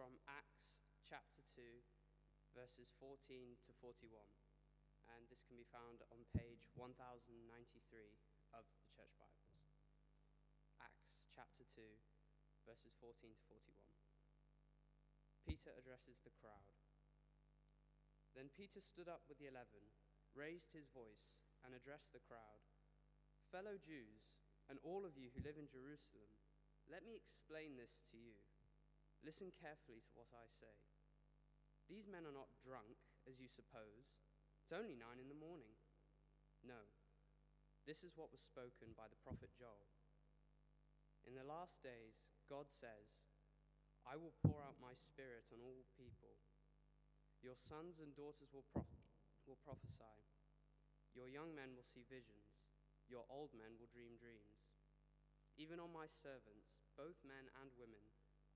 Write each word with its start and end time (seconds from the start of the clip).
from 0.00 0.16
Acts 0.32 0.64
chapter 1.04 1.44
2, 1.60 1.60
verses 2.56 2.88
14 3.04 3.20
to 3.68 3.72
41. 3.84 4.00
And 5.12 5.28
this 5.28 5.44
can 5.44 5.60
be 5.60 5.68
found 5.68 6.00
on 6.08 6.24
page 6.32 6.64
1093 6.72 7.28
of 8.56 8.64
the 8.80 8.88
Church 8.96 9.12
Bibles. 9.20 9.76
Acts 10.80 11.20
chapter 11.36 11.68
2, 11.76 11.84
verses 12.64 12.96
14 12.96 13.12
to 13.28 13.44
41. 13.52 13.76
Peter 15.44 15.68
addresses 15.76 16.16
the 16.24 16.32
crowd. 16.32 16.80
Then 18.32 18.48
Peter 18.56 18.80
stood 18.80 19.04
up 19.04 19.28
with 19.28 19.36
the 19.36 19.52
eleven, 19.52 19.84
raised 20.32 20.72
his 20.72 20.88
voice, 20.88 21.36
and 21.60 21.76
addressed 21.76 22.16
the 22.16 22.24
crowd 22.24 22.64
Fellow 23.52 23.76
Jews, 23.76 24.32
and 24.72 24.80
all 24.80 25.04
of 25.04 25.20
you 25.20 25.28
who 25.36 25.44
live 25.44 25.60
in 25.60 25.68
Jerusalem, 25.68 26.32
let 26.88 27.04
me 27.04 27.12
explain 27.12 27.76
this 27.76 28.00
to 28.08 28.16
you. 28.16 28.40
Listen 29.20 29.52
carefully 29.52 30.00
to 30.00 30.12
what 30.16 30.32
I 30.32 30.48
say. 30.48 30.76
These 31.88 32.08
men 32.08 32.24
are 32.24 32.34
not 32.34 32.54
drunk, 32.62 32.96
as 33.28 33.36
you 33.42 33.50
suppose. 33.50 34.16
It's 34.62 34.72
only 34.72 34.96
nine 34.96 35.20
in 35.20 35.28
the 35.28 35.36
morning. 35.36 35.76
No, 36.64 36.88
this 37.88 38.04
is 38.04 38.14
what 38.14 38.30
was 38.30 38.44
spoken 38.44 38.92
by 38.94 39.08
the 39.08 39.18
prophet 39.24 39.50
Joel. 39.56 39.90
In 41.24 41.34
the 41.36 41.44
last 41.44 41.80
days, 41.82 42.22
God 42.48 42.68
says, 42.70 43.18
I 44.06 44.16
will 44.16 44.36
pour 44.40 44.62
out 44.64 44.80
my 44.80 44.96
spirit 44.96 45.48
on 45.52 45.60
all 45.60 45.84
people. 45.96 46.40
Your 47.40 47.56
sons 47.56 48.00
and 48.00 48.12
daughters 48.16 48.52
will, 48.52 48.64
will 49.48 49.60
prophesy. 49.64 50.20
Your 51.16 51.28
young 51.28 51.56
men 51.56 51.72
will 51.74 51.88
see 51.88 52.04
visions. 52.06 52.62
Your 53.08 53.24
old 53.26 53.52
men 53.56 53.74
will 53.80 53.90
dream 53.90 54.14
dreams. 54.20 54.70
Even 55.58 55.82
on 55.82 55.92
my 55.92 56.06
servants, 56.06 56.78
both 56.94 57.18
men 57.26 57.50
and 57.58 57.74
women, 57.74 58.04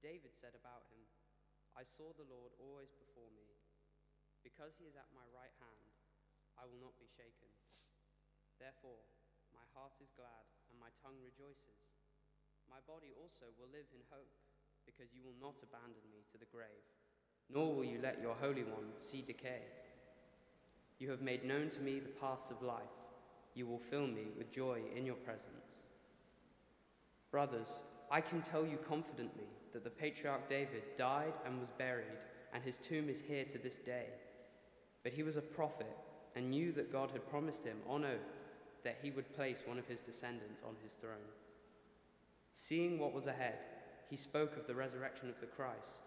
David 0.00 0.32
said 0.36 0.56
about 0.56 0.88
him, 0.88 1.04
I 1.76 1.84
saw 1.84 2.12
the 2.16 2.28
Lord 2.28 2.56
always 2.56 2.92
before 2.96 3.28
me. 3.36 3.46
Because 4.40 4.72
he 4.80 4.88
is 4.88 4.96
at 4.96 5.12
my 5.12 5.24
right 5.36 5.52
hand, 5.60 5.92
I 6.56 6.64
will 6.64 6.80
not 6.80 6.96
be 6.96 7.08
shaken. 7.08 7.52
Therefore, 8.56 9.04
my 9.52 9.64
heart 9.76 9.96
is 10.00 10.12
glad 10.16 10.48
and 10.72 10.80
my 10.80 10.88
tongue 11.04 11.20
rejoices. 11.20 11.80
My 12.68 12.80
body 12.88 13.12
also 13.12 13.52
will 13.58 13.68
live 13.68 13.88
in 13.92 14.00
hope, 14.08 14.32
because 14.86 15.12
you 15.12 15.20
will 15.20 15.36
not 15.40 15.60
abandon 15.60 16.06
me 16.08 16.24
to 16.32 16.38
the 16.38 16.48
grave, 16.48 16.86
nor 17.52 17.74
will 17.74 17.84
you 17.84 17.98
let 18.00 18.22
your 18.22 18.34
Holy 18.38 18.62
One 18.62 18.94
see 18.98 19.22
decay. 19.22 19.62
You 20.98 21.10
have 21.10 21.20
made 21.20 21.44
known 21.44 21.68
to 21.70 21.80
me 21.80 21.98
the 21.98 22.08
paths 22.20 22.50
of 22.50 22.62
life. 22.62 22.96
You 23.54 23.66
will 23.66 23.78
fill 23.78 24.06
me 24.06 24.30
with 24.38 24.52
joy 24.52 24.80
in 24.94 25.04
your 25.04 25.16
presence. 25.16 25.74
Brothers, 27.30 27.82
I 28.10 28.20
can 28.20 28.40
tell 28.40 28.64
you 28.64 28.78
confidently 28.88 29.50
that 29.72 29.84
the 29.84 29.90
patriarch 29.90 30.48
David 30.48 30.82
died 30.96 31.34
and 31.44 31.60
was 31.60 31.70
buried, 31.70 32.04
and 32.52 32.62
his 32.62 32.78
tomb 32.78 33.08
is 33.08 33.20
here 33.20 33.44
to 33.44 33.58
this 33.58 33.76
day. 33.76 34.06
But 35.02 35.12
he 35.12 35.22
was 35.22 35.36
a 35.36 35.42
prophet 35.42 35.96
and 36.34 36.50
knew 36.50 36.72
that 36.72 36.92
God 36.92 37.10
had 37.10 37.28
promised 37.28 37.64
him 37.64 37.78
on 37.88 38.04
oath 38.04 38.34
that 38.84 38.98
he 39.02 39.10
would 39.10 39.34
place 39.34 39.62
one 39.66 39.78
of 39.78 39.86
his 39.86 40.00
descendants 40.00 40.62
on 40.66 40.74
his 40.82 40.94
throne. 40.94 41.28
Seeing 42.52 42.98
what 42.98 43.12
was 43.12 43.26
ahead, 43.26 43.58
he 44.08 44.16
spoke 44.16 44.56
of 44.56 44.66
the 44.66 44.74
resurrection 44.74 45.28
of 45.28 45.40
the 45.40 45.46
Christ, 45.46 46.04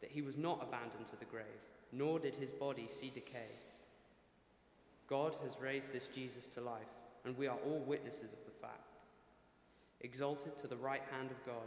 that 0.00 0.10
he 0.10 0.22
was 0.22 0.36
not 0.36 0.62
abandoned 0.62 1.06
to 1.06 1.16
the 1.16 1.24
grave, 1.24 1.44
nor 1.92 2.18
did 2.18 2.34
his 2.34 2.52
body 2.52 2.86
see 2.88 3.10
decay. 3.10 3.50
God 5.08 5.36
has 5.42 5.60
raised 5.60 5.92
this 5.92 6.06
Jesus 6.08 6.46
to 6.48 6.60
life, 6.60 6.82
and 7.24 7.36
we 7.36 7.48
are 7.48 7.58
all 7.66 7.82
witnesses 7.86 8.32
of 8.32 8.44
the 8.44 8.58
fact. 8.60 8.98
Exalted 10.00 10.56
to 10.58 10.66
the 10.66 10.76
right 10.76 11.02
hand 11.10 11.30
of 11.30 11.44
God, 11.44 11.66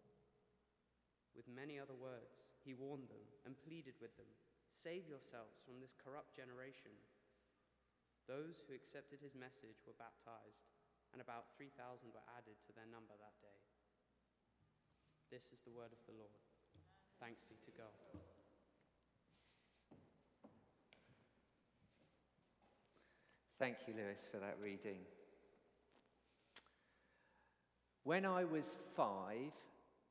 With 1.35 1.47
many 1.47 1.79
other 1.79 1.95
words, 1.95 2.51
he 2.63 2.75
warned 2.75 3.07
them 3.07 3.23
and 3.45 3.55
pleaded 3.63 3.95
with 4.01 4.15
them 4.17 4.29
Save 4.71 5.03
yourselves 5.07 5.59
from 5.67 5.83
this 5.83 5.99
corrupt 5.99 6.31
generation. 6.31 6.95
Those 8.27 8.63
who 8.63 8.71
accepted 8.71 9.19
his 9.19 9.35
message 9.35 9.83
were 9.83 9.97
baptized 9.99 10.63
and 11.11 11.19
about 11.19 11.51
3,000 11.59 11.75
were 12.15 12.23
added 12.39 12.55
to 12.63 12.71
their 12.71 12.87
number 12.87 13.11
that 13.19 13.35
day. 13.43 13.59
This 15.27 15.51
is 15.51 15.59
the 15.67 15.75
word 15.75 15.91
of 15.91 15.99
the 16.07 16.15
Lord. 16.15 16.39
Thanks 17.19 17.43
be 17.43 17.59
to 17.67 17.71
God. 17.75 17.99
Thank 23.59 23.77
you, 23.87 23.93
Lewis, 23.93 24.25
for 24.31 24.39
that 24.39 24.57
reading. 24.61 24.97
When 28.03 28.25
I 28.25 28.43
was 28.43 28.65
five, 28.95 29.53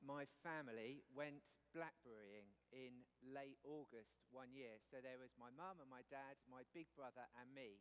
my 0.04 0.24
family 0.42 1.04
went 1.12 1.44
blackberrying 1.70 2.50
in 2.74 3.06
late 3.22 3.60
August 3.62 4.26
one 4.34 4.50
year. 4.50 4.82
So 4.90 4.98
there 4.98 5.20
was 5.20 5.30
my 5.38 5.52
mum 5.54 5.78
and 5.78 5.90
my 5.90 6.02
dad, 6.10 6.40
my 6.50 6.66
big 6.74 6.90
brother, 6.98 7.30
and 7.38 7.52
me. 7.54 7.78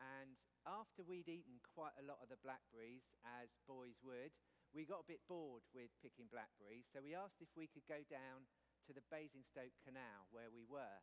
And 0.00 0.40
after 0.64 1.04
we'd 1.04 1.28
eaten 1.28 1.60
quite 1.62 1.94
a 2.00 2.06
lot 2.06 2.22
of 2.24 2.32
the 2.32 2.40
blackberries, 2.40 3.04
as 3.26 3.52
boys 3.68 4.00
would, 4.00 4.32
we 4.72 4.88
got 4.88 5.04
a 5.04 5.12
bit 5.12 5.20
bored 5.28 5.66
with 5.76 5.92
picking 6.00 6.32
blackberries. 6.32 6.88
So 6.88 7.04
we 7.04 7.12
asked 7.12 7.44
if 7.44 7.52
we 7.52 7.68
could 7.68 7.84
go 7.84 8.00
down 8.08 8.48
to 8.88 8.96
the 8.96 9.04
Basingstoke 9.12 9.76
Canal 9.84 10.26
where 10.32 10.48
we 10.48 10.64
were. 10.64 10.98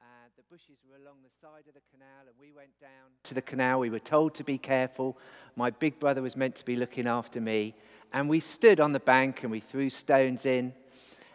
Uh, 0.00 0.04
the 0.36 0.42
bushes 0.50 0.78
were 0.88 0.96
along 0.96 1.16
the 1.22 1.46
side 1.46 1.64
of 1.68 1.74
the 1.74 1.80
canal, 1.92 2.26
and 2.26 2.34
we 2.40 2.52
went 2.52 2.78
down 2.80 3.10
to 3.24 3.34
the 3.34 3.42
canal. 3.42 3.80
We 3.80 3.90
were 3.90 3.98
told 3.98 4.34
to 4.36 4.44
be 4.44 4.58
careful. 4.58 5.18
My 5.56 5.70
big 5.70 5.98
brother 5.98 6.22
was 6.22 6.36
meant 6.36 6.54
to 6.56 6.64
be 6.64 6.76
looking 6.76 7.06
after 7.06 7.40
me. 7.40 7.74
And 8.12 8.28
we 8.28 8.40
stood 8.40 8.80
on 8.80 8.92
the 8.92 9.00
bank 9.00 9.42
and 9.42 9.50
we 9.50 9.60
threw 9.60 9.90
stones 9.90 10.46
in. 10.46 10.72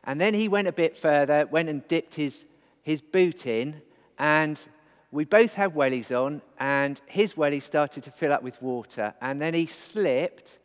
And 0.04 0.20
then 0.20 0.34
he 0.34 0.48
went 0.48 0.68
a 0.68 0.72
bit 0.72 0.96
further, 0.96 1.46
went 1.46 1.70
and 1.70 1.88
dipped 1.88 2.16
his, 2.16 2.46
his 2.82 3.02
boot 3.02 3.46
in, 3.46 3.82
and 4.18 4.66
we 5.12 5.26
both 5.26 5.56
had 5.56 5.74
wellies 5.74 6.12
on, 6.12 6.42
and 6.60 7.02
his 7.08 7.36
welly 7.36 7.60
started 7.60 8.04
to 8.04 8.12
fill 8.12 8.32
up 8.32 8.44
with 8.44 8.62
water, 8.62 9.14
and 9.22 9.42
then 9.42 9.54
he 9.54 9.66
slipped 9.66 10.60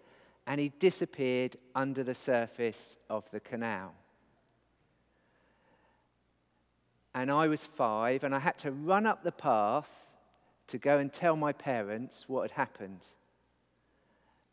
and 0.47 0.61
he 0.61 0.69
disappeared 0.79 1.57
under 1.75 2.03
the 2.03 2.15
surface 2.15 2.99
of 3.09 3.25
the 3.31 3.41
canal. 3.41 3.95
And 7.15 7.31
I 7.31 7.47
was 7.47 7.65
five, 7.65 8.25
and 8.25 8.35
I 8.35 8.41
had 8.41 8.59
to 8.59 8.73
run 8.73 9.07
up 9.07 9.23
the 9.23 9.33
path 9.33 9.89
to 10.67 10.79
go 10.79 10.99
and 10.99 11.13
tell 11.13 11.37
my 11.37 11.53
parents 11.53 12.25
what 12.27 12.43
had 12.43 12.51
happened. 12.53 13.05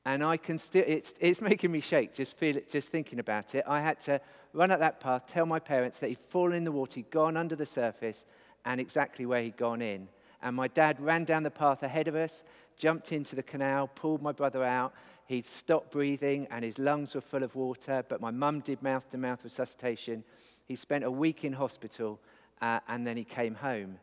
And 0.05 0.23
I 0.23 0.37
can 0.37 0.57
still, 0.57 0.83
it's, 0.85 1.13
it's 1.19 1.41
making 1.41 1.71
me 1.71 1.79
shake 1.79 2.13
just, 2.13 2.37
feel 2.37 2.57
it, 2.57 2.69
just 2.69 2.89
thinking 2.89 3.19
about 3.19 3.55
it. 3.55 3.63
I 3.67 3.81
had 3.81 3.99
to 4.01 4.19
run 4.53 4.71
up 4.71 4.79
that 4.79 4.99
path, 4.99 5.23
tell 5.27 5.45
my 5.45 5.59
parents 5.59 5.99
that 5.99 6.09
he'd 6.09 6.19
fallen 6.29 6.57
in 6.57 6.63
the 6.63 6.71
water, 6.71 6.95
he'd 6.95 7.11
gone 7.11 7.37
under 7.37 7.55
the 7.55 7.65
surface, 7.65 8.25
and 8.65 8.79
exactly 8.81 9.25
where 9.25 9.41
he'd 9.41 9.57
gone 9.57 9.81
in. 9.81 10.07
And 10.41 10.55
my 10.55 10.67
dad 10.67 10.99
ran 10.99 11.23
down 11.23 11.43
the 11.43 11.51
path 11.51 11.83
ahead 11.83 12.07
of 12.07 12.15
us, 12.15 12.43
jumped 12.77 13.11
into 13.11 13.35
the 13.35 13.43
canal, 13.43 13.87
pulled 13.87 14.23
my 14.23 14.31
brother 14.31 14.63
out. 14.63 14.93
He'd 15.27 15.45
stopped 15.45 15.91
breathing, 15.91 16.47
and 16.49 16.65
his 16.65 16.79
lungs 16.79 17.13
were 17.13 17.21
full 17.21 17.43
of 17.43 17.55
water, 17.55 18.03
but 18.09 18.21
my 18.21 18.31
mum 18.31 18.59
did 18.59 18.81
mouth 18.81 19.07
to 19.11 19.17
mouth 19.17 19.43
resuscitation. 19.43 20.23
He 20.67 20.75
spent 20.75 21.03
a 21.03 21.11
week 21.11 21.43
in 21.43 21.53
hospital, 21.53 22.19
uh, 22.61 22.79
and 22.87 23.05
then 23.05 23.17
he 23.17 23.23
came 23.23 23.55
home. 23.55 23.97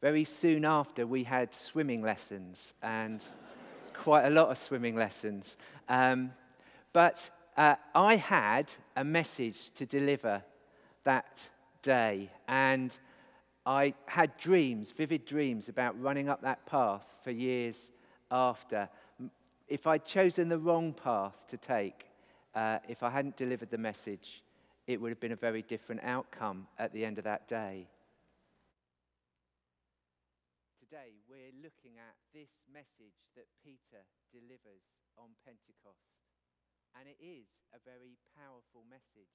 Very 0.00 0.24
soon 0.24 0.64
after, 0.64 1.06
we 1.06 1.24
had 1.24 1.54
swimming 1.54 2.02
lessons, 2.02 2.74
and 2.82 3.24
quite 3.94 4.24
a 4.24 4.30
lot 4.30 4.50
of 4.50 4.58
swimming 4.58 4.96
lessons. 4.96 5.56
Um, 5.88 6.32
but 6.92 7.30
uh, 7.56 7.76
I 7.94 8.16
had 8.16 8.72
a 8.96 9.04
message 9.04 9.70
to 9.76 9.86
deliver 9.86 10.42
that 11.04 11.48
day, 11.82 12.30
and 12.48 12.98
I 13.66 13.94
had 14.06 14.36
dreams, 14.36 14.92
vivid 14.92 15.24
dreams, 15.24 15.68
about 15.68 16.00
running 16.00 16.28
up 16.28 16.42
that 16.42 16.66
path 16.66 17.16
for 17.22 17.30
years 17.30 17.90
after. 18.30 18.88
If 19.68 19.86
I'd 19.86 20.04
chosen 20.04 20.48
the 20.48 20.58
wrong 20.58 20.92
path 20.92 21.34
to 21.48 21.56
take, 21.56 22.06
uh, 22.54 22.78
if 22.88 23.02
I 23.02 23.10
hadn't 23.10 23.36
delivered 23.36 23.70
the 23.70 23.78
message, 23.78 24.43
it 24.86 25.00
would 25.00 25.10
have 25.10 25.20
been 25.20 25.32
a 25.32 25.40
very 25.40 25.62
different 25.62 26.02
outcome 26.04 26.68
at 26.78 26.92
the 26.92 27.04
end 27.04 27.16
of 27.18 27.24
that 27.24 27.48
day. 27.48 27.88
Today, 30.78 31.16
we're 31.24 31.56
looking 31.64 31.96
at 31.96 32.14
this 32.36 32.52
message 32.68 33.16
that 33.34 33.48
Peter 33.64 34.04
delivers 34.28 34.84
on 35.16 35.32
Pentecost. 35.42 36.12
And 36.94 37.10
it 37.10 37.18
is 37.18 37.48
a 37.74 37.82
very 37.82 38.20
powerful 38.36 38.86
message 38.86 39.32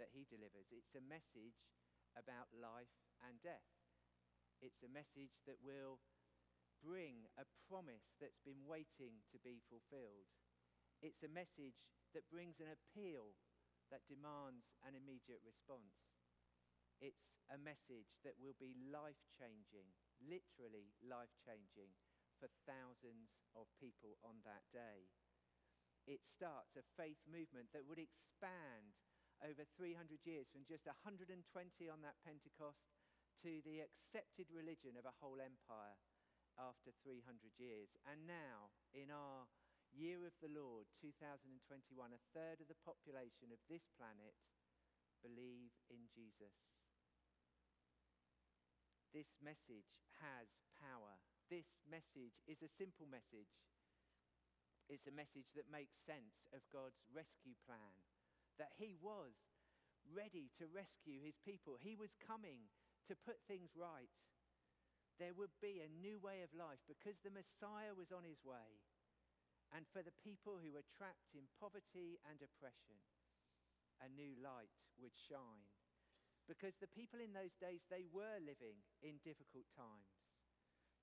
that 0.00 0.10
he 0.10 0.26
delivers. 0.26 0.66
It's 0.74 0.96
a 0.98 1.04
message 1.04 1.60
about 2.16 2.50
life 2.56 2.90
and 3.22 3.38
death. 3.44 3.68
It's 4.64 4.80
a 4.82 4.90
message 4.90 5.36
that 5.44 5.60
will 5.60 6.00
bring 6.80 7.28
a 7.36 7.44
promise 7.68 8.16
that's 8.18 8.40
been 8.42 8.64
waiting 8.64 9.20
to 9.30 9.38
be 9.44 9.60
fulfilled. 9.68 10.26
It's 11.04 11.22
a 11.22 11.30
message 11.30 11.76
that 12.16 12.32
brings 12.32 12.58
an 12.58 12.72
appeal 12.72 13.36
that 13.90 14.08
demands 14.10 14.72
an 14.82 14.94
immediate 14.94 15.42
response. 15.46 16.10
It's 16.98 17.36
a 17.52 17.60
message 17.60 18.16
that 18.24 18.40
will 18.40 18.56
be 18.56 18.74
life 18.88 19.20
changing, 19.36 19.92
literally 20.18 20.96
life 21.04 21.32
changing, 21.44 21.92
for 22.36 22.48
thousands 22.68 23.32
of 23.56 23.68
people 23.80 24.20
on 24.20 24.44
that 24.44 24.64
day. 24.72 25.08
It 26.04 26.22
starts 26.22 26.76
a 26.76 26.84
faith 26.94 27.20
movement 27.26 27.72
that 27.72 27.88
would 27.88 27.98
expand 27.98 28.94
over 29.42 29.64
300 29.76 30.22
years 30.24 30.48
from 30.48 30.64
just 30.64 30.86
120 30.88 31.36
on 31.88 32.00
that 32.00 32.20
Pentecost 32.24 32.92
to 33.44 33.60
the 33.64 33.84
accepted 33.84 34.48
religion 34.48 34.96
of 34.96 35.04
a 35.04 35.18
whole 35.20 35.40
empire 35.40 35.96
after 36.56 36.92
300 37.04 37.52
years. 37.60 37.92
And 38.08 38.24
now, 38.24 38.72
in 38.96 39.12
our 39.12 39.44
year 39.96 40.28
of 40.28 40.36
the 40.44 40.52
Lord, 40.52 40.84
2021, 41.00 41.56
a 42.12 42.28
third 42.36 42.60
of 42.60 42.68
the 42.68 42.84
population 42.84 43.48
of 43.48 43.60
this 43.64 43.88
planet 43.96 44.36
believe 45.24 45.72
in 45.88 46.04
Jesus. 46.12 46.52
This 49.16 49.32
message 49.40 49.88
has 50.20 50.52
power. 50.76 51.16
This 51.48 51.80
message 51.88 52.36
is 52.44 52.60
a 52.60 52.68
simple 52.76 53.08
message. 53.08 53.48
It's 54.92 55.08
a 55.08 55.16
message 55.16 55.48
that 55.56 55.72
makes 55.72 55.96
sense 56.04 56.44
of 56.52 56.60
God's 56.68 57.00
rescue 57.08 57.56
plan, 57.64 57.96
that 58.60 58.76
He 58.76 59.00
was 59.00 59.32
ready 60.12 60.52
to 60.60 60.68
rescue 60.68 61.24
His 61.24 61.40
people. 61.40 61.80
He 61.80 61.96
was 61.96 62.12
coming 62.20 62.68
to 63.08 63.16
put 63.16 63.40
things 63.48 63.72
right. 63.72 64.12
There 65.16 65.32
would 65.32 65.56
be 65.64 65.80
a 65.80 65.88
new 65.88 66.20
way 66.20 66.44
of 66.44 66.52
life 66.52 66.84
because 66.84 67.16
the 67.24 67.32
Messiah 67.32 67.96
was 67.96 68.12
on 68.12 68.20
his 68.28 68.44
way. 68.44 68.84
And 69.76 69.84
for 69.92 70.00
the 70.00 70.16
people 70.24 70.56
who 70.56 70.72
were 70.72 70.88
trapped 70.96 71.36
in 71.36 71.52
poverty 71.60 72.16
and 72.24 72.40
oppression, 72.40 72.96
a 74.00 74.08
new 74.08 74.32
light 74.40 74.72
would 74.96 75.12
shine. 75.12 75.68
Because 76.48 76.80
the 76.80 76.88
people 76.96 77.20
in 77.20 77.36
those 77.36 77.52
days, 77.60 77.84
they 77.92 78.08
were 78.08 78.40
living 78.40 78.80
in 79.04 79.20
difficult 79.20 79.68
times. 79.76 80.16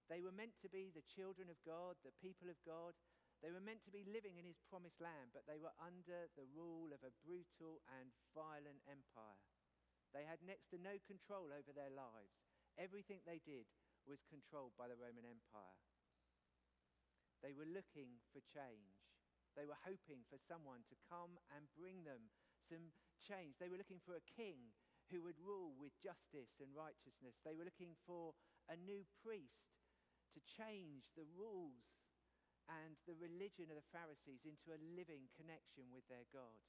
They 0.10 0.26
were 0.26 0.34
meant 0.34 0.58
to 0.66 0.74
be 0.74 0.90
the 0.90 1.06
children 1.06 1.54
of 1.54 1.62
God, 1.62 2.02
the 2.02 2.18
people 2.18 2.50
of 2.50 2.58
God. 2.66 2.98
They 3.46 3.54
were 3.54 3.62
meant 3.62 3.86
to 3.86 3.94
be 3.94 4.10
living 4.10 4.42
in 4.42 4.48
his 4.48 4.58
promised 4.66 4.98
land, 4.98 5.38
but 5.38 5.46
they 5.46 5.62
were 5.62 5.76
under 5.78 6.34
the 6.34 6.50
rule 6.50 6.90
of 6.90 7.06
a 7.06 7.14
brutal 7.22 7.86
and 8.02 8.10
violent 8.34 8.82
empire. 8.90 9.38
They 10.18 10.26
had 10.26 10.42
next 10.42 10.74
to 10.74 10.82
no 10.82 10.98
control 11.06 11.54
over 11.54 11.70
their 11.76 11.94
lives. 11.94 12.42
Everything 12.82 13.22
they 13.22 13.44
did 13.46 13.70
was 14.10 14.26
controlled 14.34 14.74
by 14.82 14.90
the 14.90 14.98
Roman 14.98 15.30
Empire. 15.30 15.78
They 17.44 17.52
were 17.52 17.68
looking 17.68 18.24
for 18.32 18.40
change. 18.40 19.04
They 19.54 19.68
were 19.68 19.78
hoping 19.84 20.26
for 20.32 20.40
someone 20.40 20.88
to 20.90 20.98
come 21.06 21.38
and 21.54 21.70
bring 21.78 22.08
them 22.08 22.32
some 22.72 22.96
change. 23.22 23.60
They 23.60 23.70
were 23.70 23.78
looking 23.78 24.02
for 24.02 24.16
a 24.16 24.32
king 24.34 24.74
who 25.12 25.22
would 25.28 25.38
rule 25.38 25.76
with 25.78 25.94
justice 26.00 26.58
and 26.64 26.72
righteousness. 26.74 27.38
They 27.44 27.54
were 27.54 27.68
looking 27.68 28.00
for 28.08 28.34
a 28.72 28.80
new 28.80 29.04
priest 29.22 29.76
to 30.34 30.40
change 30.42 31.06
the 31.14 31.28
rules 31.36 31.86
and 32.66 32.96
the 33.04 33.20
religion 33.20 33.68
of 33.70 33.78
the 33.78 33.92
Pharisees 33.92 34.48
into 34.48 34.72
a 34.72 34.80
living 34.96 35.28
connection 35.36 35.92
with 35.92 36.08
their 36.08 36.26
God. 36.32 36.64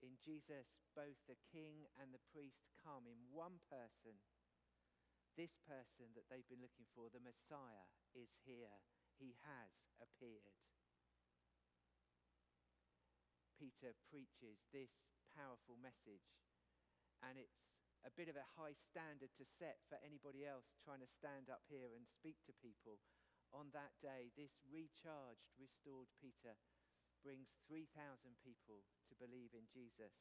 In 0.00 0.16
Jesus, 0.22 0.70
both 0.96 1.18
the 1.28 1.36
king 1.52 1.84
and 2.00 2.14
the 2.14 2.24
priest 2.32 2.64
come 2.80 3.04
in 3.04 3.20
one 3.28 3.60
person. 3.68 4.16
This 5.36 5.52
person 5.68 6.14
that 6.16 6.24
they've 6.30 6.48
been 6.48 6.64
looking 6.64 6.88
for, 6.96 7.12
the 7.12 7.20
Messiah, 7.20 7.84
is 8.16 8.32
here. 8.46 8.80
He 9.20 9.36
has 9.44 9.70
appeared. 10.00 10.56
Peter 13.60 13.92
preaches 14.08 14.64
this 14.72 15.04
powerful 15.36 15.76
message 15.76 16.24
and 17.20 17.36
it's 17.36 17.68
a 18.00 18.16
bit 18.16 18.32
of 18.32 18.40
a 18.40 18.52
high 18.56 18.72
standard 18.72 19.28
to 19.36 19.44
set 19.44 19.84
for 19.84 20.00
anybody 20.00 20.48
else 20.48 20.72
trying 20.80 21.04
to 21.04 21.16
stand 21.20 21.52
up 21.52 21.60
here 21.68 21.92
and 21.92 22.08
speak 22.08 22.40
to 22.48 22.64
people. 22.64 22.96
On 23.52 23.68
that 23.76 23.92
day, 24.00 24.32
this 24.40 24.56
recharged, 24.64 25.52
restored 25.60 26.08
Peter 26.16 26.56
brings 27.20 27.52
3,000 27.68 27.92
people 28.40 28.88
to 29.12 29.20
believe 29.20 29.52
in 29.52 29.68
Jesus. 29.68 30.16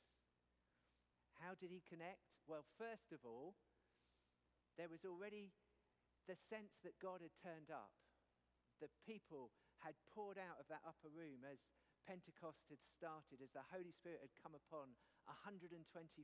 How 1.39 1.55
did 1.55 1.71
he 1.71 1.79
connect? 1.87 2.27
Well, 2.43 2.67
first 2.75 3.15
of 3.15 3.23
all, 3.23 3.55
there 4.75 4.91
was 4.91 5.07
already 5.07 5.55
the 6.27 6.35
sense 6.35 6.75
that 6.83 6.99
God 6.99 7.23
had 7.23 7.35
turned 7.39 7.71
up. 7.71 7.95
The 8.79 8.91
people 9.03 9.51
had 9.83 9.95
poured 10.15 10.39
out 10.39 10.59
of 10.59 10.67
that 10.71 10.83
upper 10.87 11.11
room 11.11 11.43
as 11.47 11.59
Pentecost 12.07 12.65
had 12.71 12.81
started, 12.81 13.43
as 13.43 13.53
the 13.53 13.69
Holy 13.69 13.93
Spirit 13.93 14.23
had 14.23 14.41
come 14.41 14.55
upon 14.55 14.95
120 15.29 15.77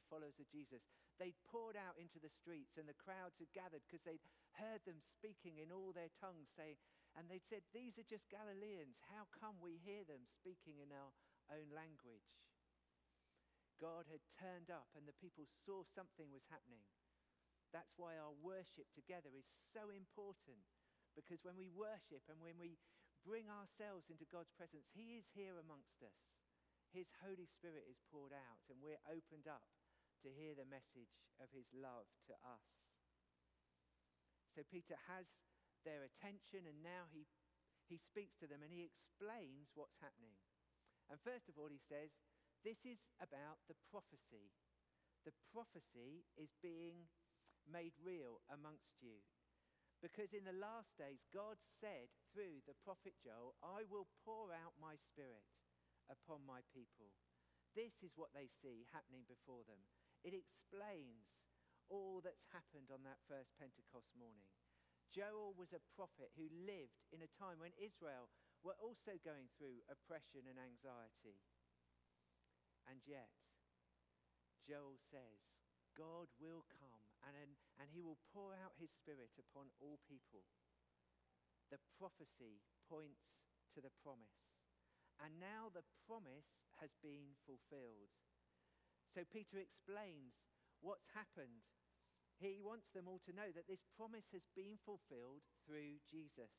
followers 0.09 0.39
of 0.41 0.49
Jesus. 0.49 0.81
They'd 1.21 1.37
poured 1.45 1.77
out 1.77 1.99
into 2.01 2.17
the 2.17 2.31
streets, 2.31 2.79
and 2.79 2.89
the 2.89 2.97
crowds 2.97 3.37
had 3.37 3.53
gathered 3.53 3.85
because 3.85 4.01
they'd 4.01 4.23
heard 4.57 4.81
them 4.83 4.97
speaking 4.97 5.61
in 5.61 5.69
all 5.69 5.93
their 5.93 6.11
tongues, 6.17 6.49
saying, 6.55 6.79
and 7.15 7.29
they'd 7.29 7.45
said, 7.45 7.63
These 7.71 7.95
are 8.01 8.07
just 8.07 8.27
Galileans. 8.33 8.99
How 9.13 9.29
come 9.31 9.61
we 9.61 9.79
hear 9.79 10.03
them 10.03 10.27
speaking 10.27 10.83
in 10.83 10.91
our 10.91 11.13
own 11.53 11.71
language? 11.71 12.27
God 13.79 14.07
had 14.07 14.23
turned 14.35 14.71
up, 14.71 14.87
and 14.95 15.05
the 15.07 15.21
people 15.21 15.47
saw 15.63 15.83
something 15.83 16.31
was 16.31 16.47
happening. 16.47 16.83
That's 17.75 17.95
why 17.99 18.15
our 18.15 18.35
worship 18.39 18.87
together 18.95 19.35
is 19.35 19.47
so 19.75 19.91
important. 19.91 20.63
Because 21.15 21.41
when 21.47 21.55
we 21.55 21.71
worship 21.71 22.27
and 22.27 22.37
when 22.43 22.59
we 22.59 22.75
bring 23.23 23.47
ourselves 23.47 24.11
into 24.11 24.27
God's 24.27 24.51
presence, 24.53 24.91
He 24.91 25.17
is 25.17 25.31
here 25.31 25.57
amongst 25.57 26.03
us. 26.03 26.19
His 26.91 27.09
Holy 27.23 27.47
Spirit 27.47 27.87
is 27.89 28.03
poured 28.07 28.35
out, 28.35 28.61
and 28.67 28.79
we're 28.79 29.01
opened 29.09 29.47
up 29.49 29.67
to 30.23 30.31
hear 30.31 30.55
the 30.55 30.67
message 30.67 31.15
of 31.39 31.51
His 31.51 31.71
love 31.75 32.07
to 32.27 32.35
us. 32.43 32.67
So 34.55 34.63
Peter 34.63 34.95
has 35.11 35.27
their 35.83 36.07
attention, 36.07 36.63
and 36.63 36.79
now 36.79 37.11
he, 37.11 37.27
he 37.91 37.99
speaks 37.99 38.39
to 38.39 38.47
them 38.47 38.63
and 38.63 38.71
he 38.71 38.87
explains 38.87 39.75
what's 39.75 39.99
happening. 39.99 40.39
And 41.11 41.19
first 41.21 41.51
of 41.51 41.59
all, 41.59 41.69
he 41.69 41.83
says, 41.91 42.15
This 42.63 42.81
is 42.87 43.03
about 43.19 43.61
the 43.67 43.77
prophecy. 43.91 44.55
The 45.27 45.35
prophecy 45.51 46.25
is 46.39 46.55
being 46.63 47.11
made 47.67 47.93
real 47.99 48.41
amongst 48.47 48.95
you. 49.03 49.21
Because 50.05 50.37
in 50.37 50.45
the 50.45 50.53
last 50.61 50.93
days, 51.01 51.25
God 51.33 51.57
said 51.81 52.13
through 52.29 52.61
the 52.69 52.77
prophet 52.85 53.17
Joel, 53.25 53.57
I 53.65 53.89
will 53.89 54.05
pour 54.21 54.53
out 54.53 54.77
my 54.77 55.01
spirit 55.01 55.49
upon 56.13 56.45
my 56.45 56.61
people. 56.69 57.09
This 57.73 58.05
is 58.05 58.13
what 58.13 58.29
they 58.37 58.45
see 58.61 58.85
happening 58.93 59.25
before 59.25 59.65
them. 59.65 59.81
It 60.21 60.37
explains 60.37 61.25
all 61.89 62.21
that's 62.21 62.45
happened 62.53 62.93
on 62.93 63.01
that 63.01 63.17
first 63.25 63.57
Pentecost 63.57 64.13
morning. 64.13 64.53
Joel 65.09 65.57
was 65.57 65.73
a 65.73 65.81
prophet 65.97 66.29
who 66.37 66.53
lived 66.53 67.01
in 67.09 67.25
a 67.25 67.35
time 67.41 67.57
when 67.57 67.73
Israel 67.73 68.29
were 68.61 68.77
also 68.77 69.17
going 69.25 69.49
through 69.57 69.81
oppression 69.89 70.45
and 70.45 70.61
anxiety. 70.61 71.41
And 72.85 73.01
yet, 73.09 73.33
Joel 74.69 75.01
says, 75.09 75.41
God 75.97 76.29
will 76.37 76.61
come 76.69 77.14
and, 77.25 77.57
and 77.81 77.89
he 77.89 78.05
will 78.05 78.21
pour 78.29 78.53
out 78.53 78.77
his 78.77 78.93
spirit 78.93 79.33
upon 79.41 79.73
all 79.81 79.97
people. 80.05 80.45
The 81.73 81.81
prophecy 81.97 82.61
points 82.85 83.41
to 83.73 83.81
the 83.81 83.93
promise. 84.05 84.53
And 85.17 85.41
now 85.41 85.73
the 85.73 85.87
promise 86.05 86.61
has 86.77 86.93
been 87.01 87.33
fulfilled. 87.47 88.13
So 89.09 89.25
Peter 89.25 89.57
explains 89.57 90.37
what's 90.83 91.09
happened 91.15 91.65
he 92.35 92.59
wants 92.59 92.91
them 92.91 93.07
all 93.07 93.23
to 93.23 93.35
know 93.35 93.47
that 93.55 93.67
this 93.71 93.87
promise 93.95 94.27
has 94.35 94.43
been 94.51 94.75
fulfilled 94.83 95.47
through 95.63 96.03
Jesus. 96.03 96.51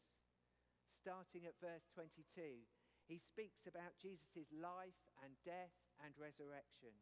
Starting 0.89 1.45
at 1.45 1.61
verse 1.61 1.85
22, 1.93 2.65
he 3.05 3.21
speaks 3.21 3.69
about 3.69 4.01
Jesus' 4.01 4.49
life 4.51 5.05
and 5.21 5.37
death 5.45 5.77
and 6.01 6.17
resurrection. 6.17 6.97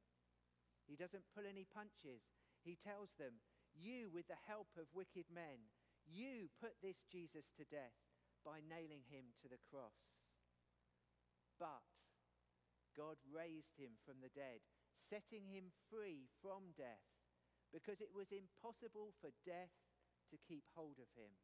He 0.91 0.99
doesn't 0.99 1.31
pull 1.31 1.47
any 1.47 1.65
punches. 1.71 2.27
He 2.67 2.75
tells 2.75 3.15
them, 3.15 3.39
You, 3.75 4.09
with 4.11 4.31
the 4.31 4.41
help 4.47 4.71
of 4.79 4.87
wicked 4.95 5.27
men, 5.29 5.71
you 6.07 6.49
put 6.63 6.79
this 6.81 7.03
Jesus 7.11 7.51
to 7.59 7.67
death 7.67 7.99
by 8.47 8.63
nailing 8.63 9.03
him 9.11 9.35
to 9.43 9.49
the 9.51 9.61
cross. 9.71 9.99
But 11.59 11.85
God 12.95 13.19
raised 13.27 13.75
him 13.75 13.99
from 14.07 14.23
the 14.23 14.31
dead, 14.31 14.63
setting 15.11 15.51
him 15.51 15.75
free 15.91 16.31
from 16.43 16.75
death 16.79 17.03
because 17.75 17.99
it 17.99 18.15
was 18.15 18.31
impossible 18.31 19.11
for 19.19 19.35
death 19.43 19.75
to 20.31 20.39
keep 20.47 20.63
hold 20.79 21.03
of 21.03 21.11
him. 21.19 21.35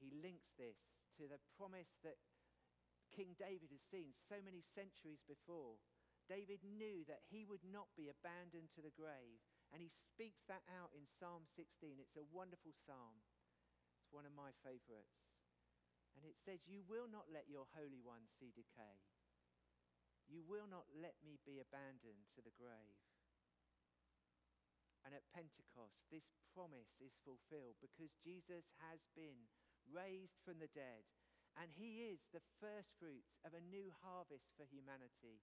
He 0.00 0.08
links 0.08 0.56
this 0.56 0.80
to 1.20 1.28
the 1.28 1.40
promise 1.60 2.00
that 2.00 2.16
King 3.12 3.36
David 3.36 3.70
has 3.70 3.84
seen 3.92 4.16
so 4.16 4.40
many 4.40 4.64
centuries 4.64 5.20
before. 5.28 5.78
David 6.26 6.64
knew 6.64 7.04
that 7.04 7.22
he 7.28 7.44
would 7.44 7.62
not 7.62 7.92
be 7.94 8.08
abandoned 8.08 8.72
to 8.74 8.82
the 8.82 8.96
grave, 8.96 9.44
and 9.74 9.82
he 9.82 9.90
speaks 9.90 10.46
that 10.46 10.62
out 10.70 10.94
in 10.94 11.02
Psalm 11.18 11.50
16. 11.58 11.98
It's 11.98 12.14
a 12.14 12.22
wonderful 12.30 12.70
psalm, 12.86 13.18
it's 13.98 14.14
one 14.14 14.22
of 14.22 14.30
my 14.30 14.54
favorites. 14.62 15.18
And 16.14 16.22
it 16.22 16.38
says, 16.38 16.62
You 16.70 16.86
will 16.86 17.10
not 17.10 17.26
let 17.26 17.50
your 17.50 17.66
Holy 17.74 17.98
One 17.98 18.30
see 18.38 18.54
decay. 18.54 19.02
You 20.30 20.46
will 20.46 20.70
not 20.70 20.86
let 20.94 21.18
me 21.26 21.42
be 21.42 21.58
abandoned 21.58 22.30
to 22.38 22.40
the 22.40 22.54
grave. 22.54 23.02
And 25.02 25.10
at 25.10 25.26
Pentecost, 25.34 26.00
this 26.08 26.30
promise 26.54 26.94
is 27.02 27.12
fulfilled 27.26 27.76
because 27.82 28.14
Jesus 28.22 28.64
has 28.78 29.02
been 29.18 29.50
raised 29.90 30.38
from 30.46 30.62
the 30.62 30.70
dead. 30.70 31.04
And 31.58 31.68
he 31.74 32.08
is 32.08 32.24
the 32.30 32.46
first 32.62 32.94
fruits 32.96 33.36
of 33.42 33.52
a 33.52 33.66
new 33.68 33.90
harvest 34.00 34.54
for 34.54 34.64
humanity. 34.70 35.42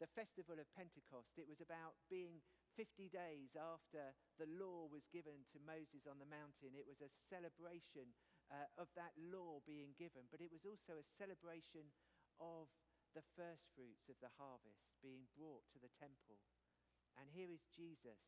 The 0.00 0.10
festival 0.10 0.58
of 0.58 0.68
Pentecost, 0.74 1.38
it 1.38 1.46
was 1.46 1.62
about 1.62 1.96
being 2.10 2.42
50 2.76 3.08
days 3.08 3.56
after 3.56 4.12
the 4.36 4.46
law 4.60 4.84
was 4.86 5.08
given 5.08 5.48
to 5.50 5.58
Moses 5.64 6.04
on 6.04 6.20
the 6.20 6.28
mountain. 6.28 6.76
It 6.76 6.84
was 6.84 7.00
a 7.00 7.12
celebration 7.32 8.12
uh, 8.52 8.68
of 8.76 8.92
that 8.94 9.16
law 9.16 9.64
being 9.64 9.96
given, 9.96 10.28
but 10.28 10.44
it 10.44 10.52
was 10.52 10.68
also 10.68 11.00
a 11.00 11.12
celebration 11.16 11.88
of 12.36 12.68
the 13.16 13.24
first 13.32 13.64
fruits 13.72 14.12
of 14.12 14.20
the 14.20 14.30
harvest 14.36 14.92
being 15.00 15.24
brought 15.32 15.64
to 15.72 15.80
the 15.80 15.90
temple. 15.96 16.36
And 17.16 17.32
here 17.32 17.48
is 17.48 17.64
Jesus 17.72 18.20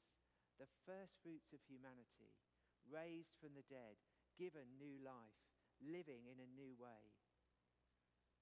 the 0.59 0.69
first 0.83 1.15
fruits 1.23 1.55
of 1.55 1.63
humanity, 1.71 2.35
raised 2.83 3.39
from 3.39 3.55
the 3.55 3.67
dead, 3.71 3.95
given 4.35 4.75
new 4.75 4.99
life, 4.99 5.39
living 5.79 6.27
in 6.27 6.43
a 6.43 6.51
new 6.51 6.75
way. 6.75 7.15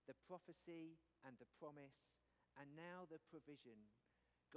The 0.09 0.17
prophecy 0.25 0.97
and 1.21 1.37
the 1.37 1.51
promise, 1.61 2.09
and 2.57 2.73
now 2.73 3.05
the 3.05 3.21
provision. 3.29 3.93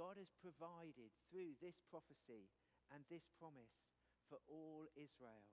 God 0.00 0.16
has 0.16 0.32
provided 0.40 1.12
through 1.28 1.60
this 1.60 1.76
prophecy 1.92 2.48
and 2.88 3.04
this 3.12 3.28
promise 3.36 3.84
for 4.32 4.40
all 4.48 4.88
Israel. 4.96 5.44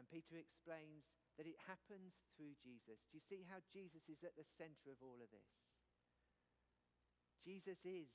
And 0.00 0.08
Peter 0.08 0.40
explains 0.40 1.04
that 1.36 1.44
it 1.44 1.60
happens 1.68 2.16
through 2.32 2.56
Jesus. 2.64 3.04
Do 3.12 3.20
you 3.20 3.24
see 3.28 3.44
how 3.44 3.60
Jesus 3.68 4.08
is 4.08 4.24
at 4.24 4.32
the 4.40 4.48
center 4.56 4.88
of 4.88 5.04
all 5.04 5.20
of 5.20 5.28
this? 5.28 5.52
Jesus 7.44 7.84
is 7.84 8.08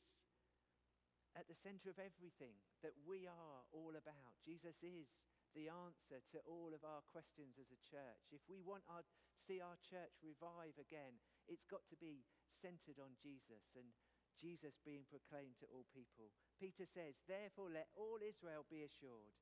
at 1.38 1.46
the 1.46 1.56
center 1.56 1.94
of 1.94 2.02
everything 2.02 2.58
that 2.82 2.98
we 3.06 3.30
are 3.30 3.62
all 3.70 3.94
about. 3.94 4.34
Jesus 4.42 4.82
is 4.82 5.14
the 5.54 5.70
answer 5.70 6.18
to 6.34 6.42
all 6.50 6.74
of 6.74 6.82
our 6.82 7.06
questions 7.14 7.62
as 7.62 7.70
a 7.70 7.86
church. 7.86 8.26
If 8.34 8.42
we 8.50 8.66
want 8.66 8.90
to 8.90 9.06
see 9.46 9.62
our 9.62 9.78
church 9.86 10.18
revive 10.26 10.82
again, 10.82 11.22
it's 11.46 11.70
got 11.70 11.86
to 11.94 11.98
be 12.02 12.26
centered 12.58 12.98
on 12.98 13.14
Jesus 13.22 13.70
and 13.78 13.94
Jesus 14.40 14.78
being 14.86 15.08
proclaimed 15.10 15.58
to 15.60 15.70
all 15.72 15.88
people. 15.92 16.32
Peter 16.60 16.86
says, 16.86 17.20
Therefore, 17.26 17.72
let 17.72 17.92
all 17.98 18.20
Israel 18.22 18.66
be 18.70 18.84
assured 18.86 19.36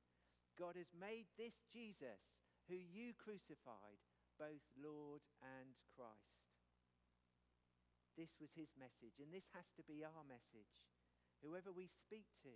God 0.58 0.76
has 0.76 0.92
made 0.92 1.30
this 1.40 1.56
Jesus, 1.72 2.20
who 2.68 2.76
you 2.76 3.16
crucified, 3.16 4.02
both 4.36 4.60
Lord 4.76 5.24
and 5.40 5.72
Christ. 5.96 6.52
This 8.18 8.36
was 8.36 8.52
his 8.52 8.68
message, 8.76 9.16
and 9.22 9.32
this 9.32 9.48
has 9.56 9.68
to 9.78 9.84
be 9.86 10.04
our 10.04 10.26
message 10.28 10.90
whoever 11.40 11.72
we 11.72 11.88
speak 11.88 12.28
to, 12.44 12.52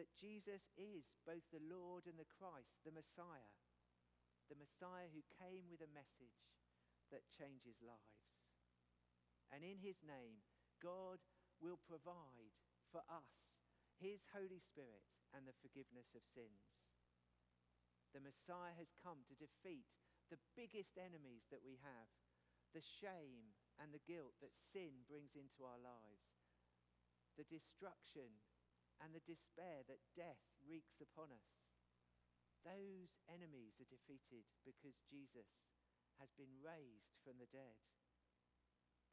that 0.00 0.16
Jesus 0.16 0.64
is 0.80 1.12
both 1.28 1.44
the 1.52 1.64
Lord 1.64 2.08
and 2.08 2.16
the 2.16 2.28
Christ, 2.28 2.80
the 2.84 2.94
Messiah, 2.94 3.52
the 4.48 4.56
Messiah 4.56 5.12
who 5.12 5.36
came 5.36 5.68
with 5.68 5.84
a 5.84 5.92
message 5.92 6.40
that 7.12 7.28
changes 7.36 7.76
lives. 7.84 8.32
And 9.52 9.64
in 9.64 9.80
his 9.80 10.00
name, 10.04 10.44
God 10.80 11.20
will 11.58 11.78
provide 11.86 12.54
for 12.90 13.02
us 13.10 13.30
his 13.98 14.22
Holy 14.30 14.62
Spirit 14.62 15.04
and 15.34 15.44
the 15.44 15.58
forgiveness 15.60 16.14
of 16.14 16.24
sins. 16.32 16.64
The 18.16 18.24
Messiah 18.24 18.72
has 18.78 18.94
come 19.04 19.26
to 19.28 19.36
defeat 19.36 19.90
the 20.32 20.40
biggest 20.56 20.96
enemies 20.96 21.44
that 21.52 21.64
we 21.64 21.76
have 21.84 22.08
the 22.76 22.84
shame 22.84 23.56
and 23.80 23.92
the 23.92 24.04
guilt 24.04 24.36
that 24.44 24.52
sin 24.72 25.08
brings 25.08 25.32
into 25.32 25.64
our 25.64 25.80
lives 25.80 26.28
the 27.38 27.46
destruction 27.48 28.28
and 28.98 29.14
the 29.14 29.22
despair 29.22 29.86
that 29.86 30.02
death 30.18 30.42
wreaks 30.66 30.98
upon 30.98 31.30
us. 31.30 31.54
Those 32.66 33.14
enemies 33.30 33.78
are 33.78 33.86
defeated 33.86 34.42
because 34.66 34.98
Jesus 35.06 35.46
has 36.18 36.34
been 36.34 36.50
raised 36.58 37.14
from 37.22 37.38
the 37.38 37.46
dead. 37.54 37.78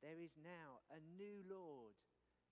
There 0.01 0.17
is 0.17 0.33
now 0.41 0.81
a 0.89 0.97
new 0.97 1.45
Lord 1.45 1.93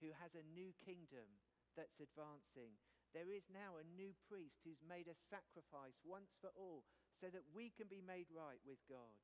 who 0.03 0.11
has 0.19 0.35
a 0.35 0.43
new 0.51 0.75
kingdom 0.83 1.39
that's 1.79 2.03
advancing. 2.03 2.75
There 3.15 3.31
is 3.31 3.47
now 3.47 3.79
a 3.79 3.87
new 3.87 4.11
priest 4.27 4.59
who's 4.67 4.83
made 4.83 5.07
a 5.07 5.23
sacrifice 5.31 5.95
once 6.03 6.35
for 6.43 6.51
all 6.59 6.83
so 7.23 7.31
that 7.31 7.47
we 7.55 7.71
can 7.71 7.87
be 7.87 8.03
made 8.03 8.27
right 8.27 8.59
with 8.67 8.83
God. 8.91 9.15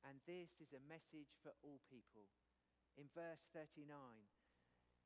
And 0.00 0.24
this 0.24 0.56
is 0.64 0.72
a 0.72 0.88
message 0.88 1.36
for 1.44 1.52
all 1.60 1.84
people. 1.92 2.32
In 2.96 3.12
verse 3.12 3.44
39, 3.52 3.84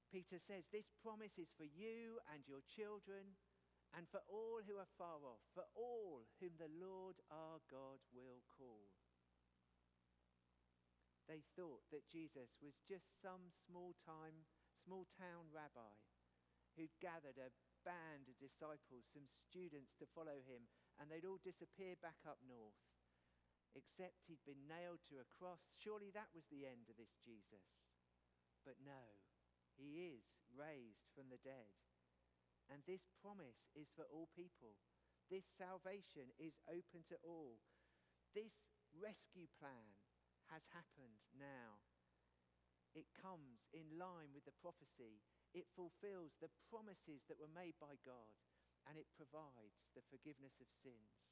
Peter 0.09 0.39
says, 0.39 0.71
This 0.71 0.89
promise 1.03 1.35
is 1.35 1.51
for 1.59 1.67
you 1.67 2.23
and 2.31 2.47
your 2.47 2.63
children 2.63 3.35
and 3.95 4.07
for 4.09 4.23
all 4.31 4.63
who 4.63 4.79
are 4.79 4.97
far 4.99 5.21
off, 5.25 5.43
for 5.55 5.67
all 5.75 6.27
whom 6.39 6.55
the 6.59 6.73
Lord 6.79 7.19
our 7.31 7.59
God 7.71 7.99
will 8.15 8.45
call. 8.47 8.93
They 11.27 11.43
thought 11.59 11.83
that 11.91 12.07
Jesus 12.07 12.55
was 12.63 12.79
just 12.87 13.07
some 13.19 13.51
small 13.67 13.99
time, 14.07 14.47
small 14.87 15.11
town 15.19 15.51
rabbi 15.51 15.99
who'd 16.77 16.93
gathered 17.01 17.41
a 17.41 17.51
band 17.83 18.29
of 18.29 18.37
disciples, 18.37 19.09
some 19.11 19.27
students 19.49 19.97
to 19.97 20.07
follow 20.13 20.45
him, 20.45 20.69
and 21.01 21.09
they'd 21.09 21.25
all 21.25 21.41
disappear 21.41 21.97
back 21.99 22.21
up 22.29 22.39
north. 22.45 22.79
Except 23.73 24.25
he'd 24.25 24.45
been 24.45 24.69
nailed 24.69 25.05
to 25.09 25.21
a 25.21 25.33
cross. 25.37 25.61
Surely 25.77 26.13
that 26.13 26.33
was 26.33 26.49
the 26.49 26.65
end 26.65 26.89
of 26.89 26.97
this 26.97 27.13
Jesus. 27.25 27.65
But 28.65 28.81
no, 28.81 29.21
he 29.77 30.17
is 30.17 30.25
raised 30.53 31.09
from 31.13 31.29
the 31.29 31.41
dead. 31.45 31.77
And 32.73 32.81
this 32.85 33.05
promise 33.21 33.69
is 33.77 33.93
for 33.93 34.09
all 34.09 34.33
people. 34.33 34.81
This 35.29 35.45
salvation 35.61 36.33
is 36.41 36.57
open 36.67 37.05
to 37.13 37.17
all. 37.21 37.61
This 38.33 38.57
rescue 38.97 39.47
plan 39.61 39.97
has 40.53 40.69
happened 40.73 41.21
now. 41.37 41.83
It 42.95 43.07
comes 43.13 43.69
in 43.73 43.99
line 43.99 44.33
with 44.33 44.45
the 44.45 44.57
prophecy. 44.57 45.21
It 45.53 45.69
fulfills 45.77 46.37
the 46.41 46.53
promises 46.71 47.25
that 47.29 47.39
were 47.39 47.51
made 47.53 47.77
by 47.81 47.97
God. 48.05 48.35
and 48.87 48.95
it 48.95 49.11
provides 49.19 49.83
the 49.99 50.07
forgiveness 50.07 50.63
of 50.63 50.71
sins 50.71 51.27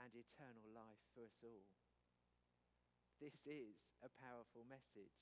and 0.00 0.08
eternal 0.16 0.64
life 0.72 1.04
for 1.12 1.28
us 1.28 1.36
all. 1.44 1.68
This 3.20 3.44
is 3.44 3.76
a 4.00 4.08
powerful 4.08 4.64
message. 4.64 5.20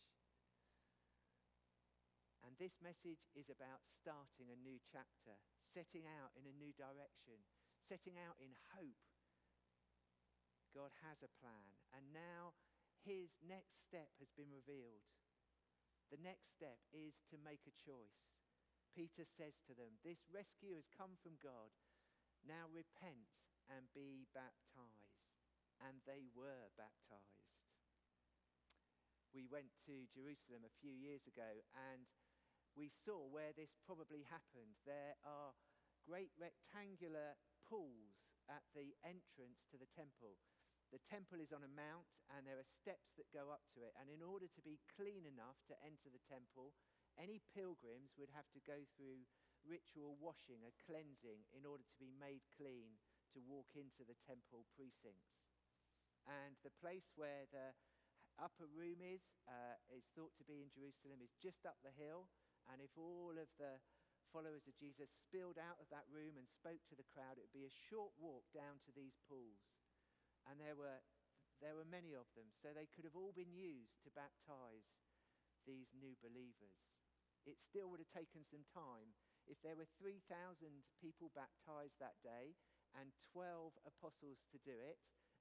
And 2.42 2.54
this 2.58 2.78
message 2.78 3.26
is 3.34 3.50
about 3.50 3.82
starting 3.86 4.50
a 4.50 4.58
new 4.58 4.78
chapter, 4.86 5.38
setting 5.74 6.06
out 6.06 6.34
in 6.38 6.46
a 6.46 6.54
new 6.54 6.70
direction, 6.76 7.42
setting 7.82 8.14
out 8.14 8.38
in 8.38 8.54
hope. 8.74 9.00
God 10.74 10.90
has 11.06 11.22
a 11.22 11.30
plan, 11.38 11.78
and 11.94 12.10
now 12.14 12.54
his 13.04 13.37
next 13.44 13.84
step 13.84 14.08
has 14.18 14.32
been 14.32 14.50
revealed. 14.50 15.04
The 16.08 16.20
next 16.20 16.52
step 16.56 16.80
is 16.92 17.20
to 17.28 17.37
make 17.40 17.68
a 17.68 17.76
choice. 17.76 18.32
Peter 18.96 19.28
says 19.28 19.61
to 19.68 19.76
them, 19.76 20.00
This 20.00 20.25
rescue 20.32 20.76
has 20.76 20.88
come 20.88 21.20
from 21.20 21.37
God. 21.40 21.73
Now 22.44 22.68
repent 22.73 23.28
and 23.68 23.92
be 23.92 24.28
baptized. 24.32 25.28
And 25.80 26.00
they 26.08 26.30
were 26.32 26.70
baptized. 26.78 27.44
We 29.34 29.50
went 29.50 29.75
to 29.90 30.06
Jerusalem 30.14 30.62
a 30.62 30.78
few 30.78 30.94
years 30.94 31.26
ago 31.26 31.66
and 31.75 32.06
we 32.78 32.87
saw 32.87 33.26
where 33.26 33.50
this 33.50 33.75
probably 33.82 34.23
happened. 34.30 34.78
There 34.87 35.18
are 35.26 35.50
great 36.06 36.30
rectangular 36.38 37.34
pools 37.66 38.23
at 38.46 38.62
the 38.78 38.94
entrance 39.02 39.66
to 39.75 39.76
the 39.78 39.90
temple. 39.90 40.38
The 40.94 41.02
temple 41.10 41.42
is 41.42 41.50
on 41.50 41.66
a 41.66 41.74
mount 41.74 42.06
and 42.30 42.46
there 42.46 42.62
are 42.62 42.78
steps 42.78 43.10
that 43.18 43.34
go 43.34 43.50
up 43.50 43.66
to 43.74 43.82
it. 43.82 43.90
And 43.98 44.06
in 44.06 44.22
order 44.22 44.46
to 44.46 44.62
be 44.62 44.78
clean 44.94 45.26
enough 45.26 45.58
to 45.66 45.74
enter 45.82 46.06
the 46.06 46.22
temple, 46.30 46.70
any 47.18 47.42
pilgrims 47.50 48.14
would 48.14 48.30
have 48.30 48.46
to 48.54 48.62
go 48.62 48.78
through 48.94 49.26
ritual 49.66 50.14
washing, 50.22 50.62
a 50.62 50.70
cleansing, 50.86 51.50
in 51.50 51.66
order 51.66 51.82
to 51.82 51.98
be 51.98 52.14
made 52.14 52.46
clean 52.54 52.94
to 53.34 53.42
walk 53.42 53.74
into 53.74 54.06
the 54.06 54.14
temple 54.22 54.70
precincts. 54.78 55.34
And 56.30 56.54
the 56.62 56.78
place 56.78 57.10
where 57.18 57.50
the 57.50 57.74
upper 58.38 58.70
room 58.70 59.02
is, 59.02 59.26
uh, 59.50 59.74
is 59.90 60.06
thought 60.14 60.38
to 60.38 60.46
be 60.46 60.62
in 60.62 60.70
Jerusalem, 60.70 61.18
is 61.18 61.34
just 61.42 61.66
up 61.66 61.82
the 61.82 61.98
hill. 61.98 62.30
And 62.70 62.78
if 62.78 62.94
all 62.94 63.34
of 63.34 63.50
the 63.58 63.82
followers 64.30 64.70
of 64.70 64.78
Jesus 64.78 65.10
spilled 65.26 65.58
out 65.58 65.82
of 65.82 65.90
that 65.90 66.06
room 66.06 66.38
and 66.38 66.46
spoke 66.46 66.86
to 66.86 66.94
the 66.94 67.10
crowd, 67.10 67.34
it 67.34 67.50
would 67.50 67.58
be 67.58 67.66
a 67.66 67.80
short 67.90 68.14
walk 68.14 68.46
down 68.54 68.78
to 68.86 68.94
these 68.94 69.18
pools. 69.26 69.66
And 70.44 70.60
there 70.60 70.76
were, 70.76 71.00
there 71.64 71.76
were 71.76 71.88
many 71.88 72.12
of 72.12 72.28
them, 72.36 72.52
so 72.52 72.70
they 72.72 72.88
could 72.92 73.08
have 73.08 73.16
all 73.16 73.32
been 73.32 73.52
used 73.52 74.00
to 74.04 74.12
baptize 74.12 74.88
these 75.64 75.92
new 75.96 76.14
believers. 76.20 76.76
It 77.48 77.60
still 77.60 77.88
would 77.92 78.00
have 78.00 78.12
taken 78.12 78.44
some 78.44 78.64
time. 78.68 79.16
If 79.44 79.60
there 79.60 79.76
were 79.76 79.88
3,000 80.00 80.20
people 81.00 81.28
baptized 81.36 82.00
that 82.00 82.16
day, 82.24 82.56
and 82.96 83.10
12 83.34 83.74
apostles 83.84 84.46
to 84.54 84.58
do 84.62 84.76
it, 84.78 85.00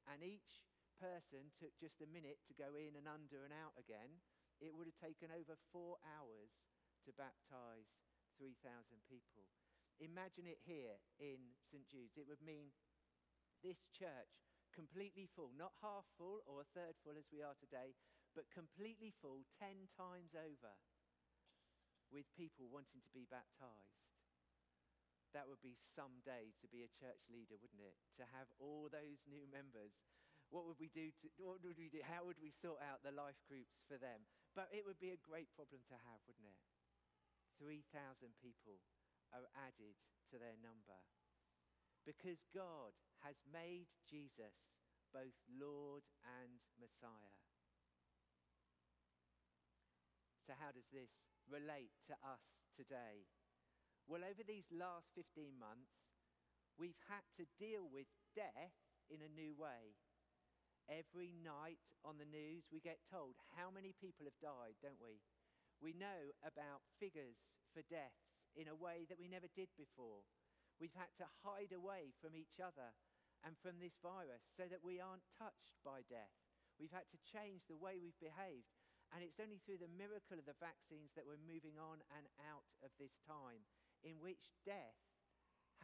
and 0.10 0.25
each 0.25 0.65
person 1.00 1.53
took 1.55 1.75
just 1.79 2.01
a 2.01 2.10
minute 2.10 2.41
to 2.50 2.57
go 2.57 2.75
in 2.75 2.98
and 2.98 3.07
under 3.07 3.45
and 3.45 3.53
out 3.53 3.77
again, 3.77 4.19
it 4.60 4.74
would 4.74 4.88
have 4.89 5.00
taken 5.00 5.31
over 5.31 5.60
four 5.72 6.00
hours 6.03 6.51
to 7.03 7.15
baptize 7.15 7.91
3,000 8.39 8.55
people. 9.07 9.48
Imagine 10.01 10.50
it 10.50 10.63
here 10.65 10.98
in 11.22 11.53
St. 11.69 11.86
Jude's. 11.86 12.17
It 12.17 12.27
would 12.27 12.41
mean 12.41 12.74
this 13.62 13.86
church 13.93 14.52
completely 14.74 15.30
full, 15.30 15.53
not 15.53 15.77
half 15.80 16.03
full 16.18 16.42
or 16.50 16.60
a 16.60 16.72
third 16.74 16.98
full 17.06 17.15
as 17.15 17.30
we 17.30 17.46
are 17.46 17.56
today, 17.62 17.94
but 18.34 18.50
completely 18.50 19.13
full 19.22 19.46
10 19.62 19.94
times 19.94 20.34
over 20.34 20.74
with 22.10 22.25
people 22.34 22.70
wanting 22.70 23.01
to 23.06 23.13
be 23.13 23.30
baptized. 23.30 24.01
That 25.34 25.50
would 25.50 25.62
be 25.65 25.74
some 25.98 26.22
day 26.22 26.53
to 26.62 26.70
be 26.70 26.86
a 26.86 26.94
church 27.01 27.25
leader, 27.30 27.58
wouldn't 27.58 27.82
it? 27.82 27.98
To 28.22 28.25
have 28.38 28.50
all 28.62 28.86
those 28.86 29.26
new 29.26 29.50
members. 29.50 29.97
What 30.54 30.69
would 30.69 30.78
we 30.78 30.93
do? 30.93 31.10
To, 31.10 31.26
what 31.41 31.58
would 31.65 31.74
we 31.74 31.89
do? 31.89 32.06
How 32.06 32.21
would 32.21 32.38
we 32.38 32.54
sort 32.54 32.78
out 32.86 33.02
the 33.02 33.10
life 33.13 33.41
groups 33.50 33.82
for 33.89 33.97
them? 33.97 34.30
But 34.54 34.69
it 34.69 34.86
would 34.86 35.02
be 35.02 35.10
a 35.10 35.26
great 35.26 35.50
problem 35.58 35.82
to 35.89 35.97
have, 36.06 36.21
wouldn't 36.30 36.45
it? 36.45 36.62
3,000 37.58 37.89
people 38.38 38.78
are 39.34 39.50
added 39.58 39.97
to 40.30 40.38
their 40.38 40.58
number. 40.62 41.02
Because 42.04 42.44
God 42.52 42.92
has 43.24 43.39
made 43.48 43.88
Jesus 44.12 44.56
both 45.16 45.36
Lord 45.48 46.04
and 46.26 46.60
Messiah. 46.76 47.39
So, 50.44 50.52
how 50.60 50.76
does 50.76 50.89
this 50.92 51.16
relate 51.48 51.96
to 52.12 52.16
us 52.28 52.44
today? 52.76 53.24
Well, 54.04 54.28
over 54.28 54.44
these 54.44 54.68
last 54.68 55.08
15 55.16 55.56
months, 55.56 55.96
we've 56.76 57.00
had 57.08 57.24
to 57.39 57.48
deal 57.56 57.88
with 57.88 58.12
death 58.36 58.76
in 59.08 59.24
a 59.24 59.32
new 59.32 59.56
way. 59.56 59.96
Every 60.92 61.32
night 61.32 61.80
on 62.04 62.20
the 62.20 62.28
news, 62.28 62.68
we 62.68 62.84
get 62.84 63.00
told 63.08 63.39
how 63.56 63.72
many 63.72 63.96
people 63.96 64.28
have 64.28 64.36
died, 64.44 64.76
don't 64.84 65.00
we? 65.00 65.24
We 65.80 65.96
know 65.96 66.36
about 66.44 66.84
figures 67.00 67.39
for 67.72 67.88
deaths 67.88 68.36
in 68.60 68.68
a 68.68 68.76
way 68.76 69.08
that 69.08 69.20
we 69.20 69.32
never 69.32 69.48
did 69.56 69.72
before. 69.80 70.28
We've 70.81 70.95
had 70.95 71.12
to 71.21 71.27
hide 71.45 71.71
away 71.71 72.13
from 72.19 72.36
each 72.36 72.59
other 72.59 72.93
and 73.43 73.59
from 73.59 73.77
this 73.79 73.99
virus 73.99 74.43
so 74.55 74.65
that 74.71 74.83
we 74.83 75.03
aren't 75.03 75.27
touched 75.36 75.75
by 75.83 76.07
death. 76.07 76.33
We've 76.79 76.93
had 76.93 77.07
to 77.12 77.27
change 77.29 77.67
the 77.67 77.79
way 77.79 77.99
we've 77.99 78.17
behaved. 78.23 78.71
And 79.13 79.21
it's 79.21 79.38
only 79.38 79.62
through 79.62 79.77
the 79.77 79.93
miracle 79.93 80.41
of 80.41 80.49
the 80.49 80.57
vaccines 80.57 81.13
that 81.13 81.29
we're 81.29 81.41
moving 81.45 81.77
on 81.77 82.01
and 82.17 82.25
out 82.49 82.65
of 82.81 82.89
this 82.97 83.13
time 83.29 83.62
in 84.01 84.17
which 84.17 84.57
death 84.65 84.97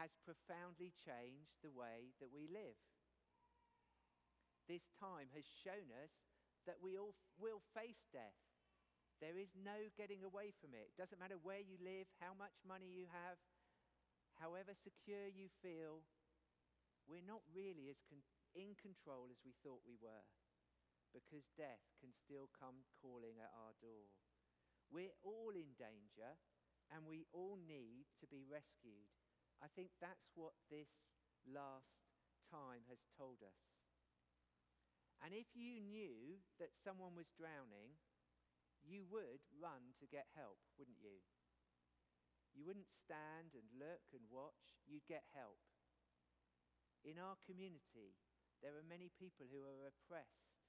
has 0.01 0.09
profoundly 0.25 0.95
changed 0.97 1.61
the 1.61 1.69
way 1.69 2.15
that 2.17 2.33
we 2.33 2.49
live. 2.49 2.79
This 4.65 4.89
time 4.97 5.29
has 5.37 5.45
shown 5.45 5.93
us 6.01 6.13
that 6.65 6.81
we 6.81 6.97
all 6.97 7.13
will 7.37 7.61
face 7.73 8.01
death. 8.09 8.37
There 9.21 9.37
is 9.37 9.51
no 9.53 9.91
getting 9.99 10.23
away 10.23 10.55
from 10.57 10.71
it. 10.73 10.93
It 10.93 10.97
doesn't 10.97 11.19
matter 11.19 11.37
where 11.37 11.61
you 11.61 11.75
live, 11.83 12.07
how 12.23 12.33
much 12.33 12.55
money 12.63 12.87
you 12.87 13.05
have, 13.11 13.37
however 14.39 14.73
secure 14.73 15.27
you 15.27 15.49
feel, 15.61 16.03
we're 17.07 17.25
not 17.25 17.43
really 17.51 17.89
as 17.89 17.99
con- 18.07 18.23
in 18.55 18.75
control 18.79 19.27
as 19.31 19.41
we 19.43 19.51
thought 19.63 19.83
we 19.87 19.97
were 19.99 20.23
because 21.13 21.45
death 21.57 21.83
can 21.99 22.13
still 22.13 22.49
come 22.53 22.85
calling 23.01 23.39
at 23.41 23.51
our 23.55 23.73
door. 23.81 24.09
We're 24.91 25.15
all 25.23 25.53
in 25.55 25.73
danger, 25.77 26.37
and 26.91 27.07
we 27.07 27.25
all 27.33 27.57
need 27.57 28.07
to 28.21 28.27
be 28.27 28.45
rescued. 28.45 29.09
I 29.61 29.67
think 29.75 29.91
that's 30.01 30.29
what 30.35 30.53
this 30.69 30.89
last 31.47 31.93
time 32.51 32.85
has 32.89 32.99
told 33.17 33.41
us. 33.43 33.59
And 35.21 35.33
if 35.33 35.47
you 35.53 35.79
knew 35.81 36.39
that 36.59 36.73
someone 36.83 37.15
was 37.15 37.29
drowning, 37.37 37.99
you 38.83 39.05
would 39.11 39.41
run 39.61 39.93
to 39.99 40.07
get 40.07 40.27
help, 40.35 40.59
wouldn't 40.77 40.99
you? 41.01 41.21
You 42.59 42.67
wouldn't 42.67 42.91
stand 42.91 43.55
and 43.55 43.63
look 43.79 44.03
and 44.11 44.27
watch, 44.27 44.75
you'd 44.83 45.07
get 45.07 45.23
help. 45.31 45.63
In 47.07 47.15
our 47.15 47.39
community, 47.47 48.19
there 48.59 48.75
are 48.75 48.83
many 48.83 49.07
people 49.15 49.47
who 49.47 49.63
are 49.63 49.87
oppressed 49.87 50.59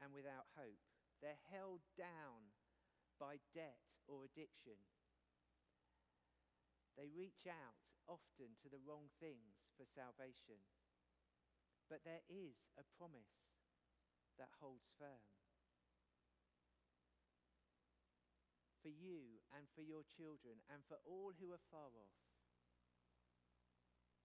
and 0.00 0.08
without 0.16 0.48
hope. 0.56 0.80
They're 1.20 1.44
held 1.52 1.84
down 2.00 2.56
by 3.20 3.44
debt 3.52 3.84
or 4.08 4.24
addiction. 4.24 4.80
They 6.96 7.12
reach 7.12 7.44
out 7.44 7.76
often 8.08 8.56
to 8.64 8.72
the 8.72 8.80
wrong 8.80 9.12
things 9.20 9.68
for 9.76 9.84
salvation. 9.84 10.64
But 11.92 12.08
there 12.08 12.24
is 12.24 12.56
a 12.80 12.88
promise 12.96 13.52
that 14.40 14.48
holds 14.64 14.88
firm. 14.96 15.28
For 18.86 18.94
you 18.94 19.42
and 19.50 19.66
for 19.74 19.82
your 19.82 20.06
children 20.06 20.62
and 20.70 20.78
for 20.86 21.02
all 21.02 21.34
who 21.42 21.50
are 21.50 21.66
far 21.74 21.90
off, 21.90 22.22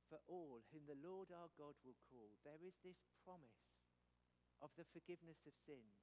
for 0.05 0.21
all 0.29 0.61
whom 0.69 0.85
the 0.85 1.01
Lord 1.01 1.33
our 1.33 1.49
God 1.57 1.73
will 1.81 1.97
call, 2.05 2.37
there 2.45 2.61
is 2.61 2.77
this 2.85 3.01
promise 3.25 3.73
of 4.61 4.69
the 4.77 4.85
forgiveness 4.93 5.41
of 5.49 5.57
sins, 5.65 5.97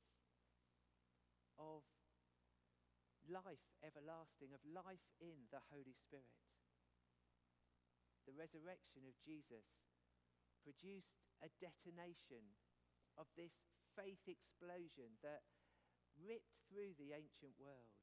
of 1.55 1.87
life 3.31 3.62
everlasting, 3.87 4.51
of 4.51 4.66
life 4.66 5.07
in 5.23 5.47
the 5.55 5.62
Holy 5.71 5.94
Spirit 5.94 6.35
the 8.29 8.37
resurrection 8.37 9.09
of 9.09 9.16
Jesus 9.25 9.64
produced 10.61 11.16
a 11.40 11.49
detonation 11.57 12.44
of 13.16 13.25
this 13.40 13.57
faith 13.97 14.21
explosion 14.29 15.16
that 15.25 15.49
ripped 16.21 16.61
through 16.68 16.92
the 17.01 17.16
ancient 17.16 17.57
world. 17.57 17.97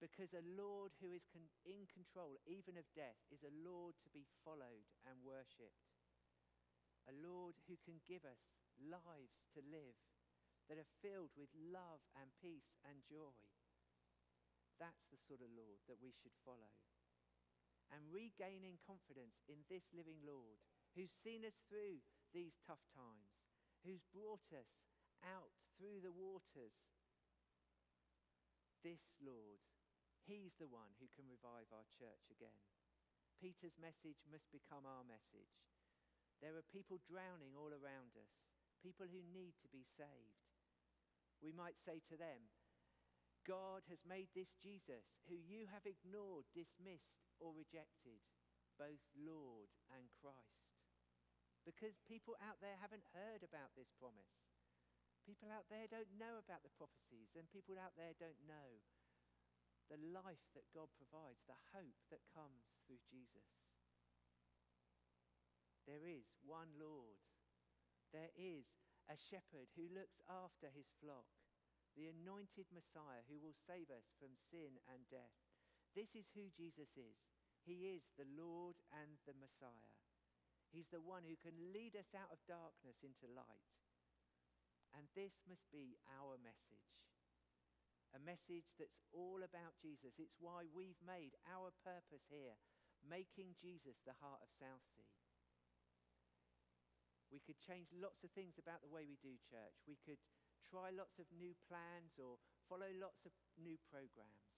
Because 0.00 0.32
a 0.32 0.40
Lord 0.56 0.96
who 0.98 1.12
is 1.12 1.28
con- 1.28 1.52
in 1.68 1.84
control, 1.92 2.40
even 2.48 2.80
of 2.80 2.88
death, 2.96 3.20
is 3.28 3.44
a 3.44 3.52
Lord 3.52 4.00
to 4.00 4.08
be 4.08 4.24
followed 4.40 4.88
and 5.04 5.20
worshipped. 5.20 5.84
A 7.04 7.14
Lord 7.20 7.60
who 7.68 7.76
can 7.84 8.00
give 8.08 8.24
us 8.24 8.40
lives 8.80 9.44
to 9.52 9.60
live 9.60 10.00
that 10.72 10.80
are 10.80 10.96
filled 11.04 11.36
with 11.36 11.52
love 11.52 12.00
and 12.16 12.32
peace 12.40 12.72
and 12.88 13.04
joy. 13.04 13.36
That's 14.80 15.04
the 15.12 15.20
sort 15.20 15.44
of 15.44 15.52
Lord 15.52 15.84
that 15.84 16.00
we 16.00 16.16
should 16.16 16.32
follow. 16.40 16.72
And 17.92 18.08
regaining 18.08 18.80
confidence 18.80 19.44
in 19.50 19.68
this 19.68 19.84
living 19.92 20.24
Lord 20.24 20.62
who's 20.96 21.12
seen 21.20 21.44
us 21.44 21.58
through 21.68 22.00
these 22.32 22.56
tough 22.64 22.80
times, 22.96 23.34
who's 23.84 24.06
brought 24.14 24.46
us 24.54 24.70
out 25.26 25.52
through 25.76 26.00
the 26.00 26.14
waters. 26.14 26.72
This 28.80 29.02
Lord, 29.20 29.60
He's 30.30 30.54
the 30.62 30.70
one 30.70 30.94
who 31.02 31.10
can 31.10 31.26
revive 31.26 31.66
our 31.74 31.82
church 31.90 32.30
again. 32.30 32.62
Peter's 33.42 33.74
message 33.82 34.22
must 34.30 34.46
become 34.54 34.86
our 34.86 35.02
message. 35.02 35.58
There 36.38 36.54
are 36.54 36.70
people 36.70 37.02
drowning 37.02 37.58
all 37.58 37.74
around 37.74 38.14
us, 38.14 38.30
people 38.78 39.10
who 39.10 39.26
need 39.34 39.58
to 39.58 39.68
be 39.74 39.82
saved. 39.98 40.46
We 41.42 41.50
might 41.50 41.82
say 41.82 41.98
to 42.06 42.14
them, 42.14 42.46
God 43.42 43.82
has 43.90 44.06
made 44.06 44.30
this 44.30 44.54
Jesus, 44.62 45.02
who 45.26 45.34
you 45.34 45.66
have 45.66 45.82
ignored, 45.82 46.46
dismissed, 46.54 47.26
or 47.42 47.50
rejected, 47.50 48.22
both 48.78 49.02
Lord 49.18 49.74
and 49.90 50.06
Christ. 50.14 50.78
Because 51.66 51.98
people 52.06 52.38
out 52.38 52.62
there 52.62 52.78
haven't 52.78 53.10
heard 53.18 53.42
about 53.42 53.74
this 53.74 53.90
promise. 53.98 54.30
People 55.26 55.50
out 55.50 55.66
there 55.66 55.90
don't 55.90 56.14
know 56.14 56.38
about 56.38 56.62
the 56.62 56.76
prophecies, 56.78 57.34
and 57.34 57.50
people 57.50 57.74
out 57.82 57.98
there 57.98 58.14
don't 58.14 58.38
know 58.46 58.78
the 59.90 59.98
life 60.14 60.46
that 60.54 60.70
God 60.70 60.88
provides, 60.94 61.42
the 61.44 61.58
hope 61.74 61.98
that 62.14 62.22
comes 62.30 62.70
through 62.86 63.02
Jesus. 63.10 63.50
There 65.84 66.06
is 66.06 66.38
one 66.46 66.70
Lord. 66.78 67.18
There 68.14 68.30
is 68.38 68.70
a 69.10 69.18
shepherd 69.18 69.74
who 69.74 69.90
looks 69.90 70.22
after 70.30 70.70
his 70.70 70.86
flock, 71.02 71.26
the 71.98 72.06
anointed 72.06 72.70
Messiah 72.70 73.26
who 73.26 73.42
will 73.42 73.58
save 73.66 73.90
us 73.90 74.06
from 74.22 74.38
sin 74.38 74.78
and 74.86 75.02
death. 75.10 75.34
This 75.98 76.14
is 76.14 76.30
who 76.38 76.46
Jesus 76.54 76.94
is. 76.94 77.18
He 77.66 77.90
is 77.90 78.06
the 78.14 78.30
Lord 78.38 78.78
and 78.94 79.18
the 79.26 79.34
Messiah. 79.34 79.98
He's 80.70 80.86
the 80.94 81.02
one 81.02 81.26
who 81.26 81.34
can 81.34 81.74
lead 81.74 81.98
us 81.98 82.14
out 82.14 82.30
of 82.30 82.38
darkness 82.46 83.02
into 83.02 83.26
light. 83.26 83.66
And 84.94 85.10
this 85.18 85.42
must 85.50 85.66
be 85.74 85.98
our 86.06 86.38
message. 86.38 86.86
A 88.10 88.18
message 88.18 88.74
that's 88.74 88.98
all 89.14 89.46
about 89.46 89.78
Jesus. 89.78 90.18
It's 90.18 90.38
why 90.42 90.66
we've 90.66 90.98
made 90.98 91.38
our 91.46 91.70
purpose 91.86 92.26
here, 92.26 92.58
making 93.06 93.54
Jesus 93.62 94.02
the 94.02 94.18
heart 94.18 94.42
of 94.42 94.50
Southsea. 94.58 95.06
We 97.30 97.38
could 97.38 97.62
change 97.62 97.94
lots 97.94 98.26
of 98.26 98.34
things 98.34 98.58
about 98.58 98.82
the 98.82 98.90
way 98.90 99.06
we 99.06 99.14
do 99.22 99.38
church. 99.46 99.78
We 99.86 99.94
could 100.02 100.18
try 100.66 100.90
lots 100.90 101.22
of 101.22 101.30
new 101.30 101.54
plans 101.70 102.18
or 102.18 102.42
follow 102.66 102.90
lots 102.98 103.22
of 103.22 103.30
new 103.54 103.78
programs. 103.86 104.50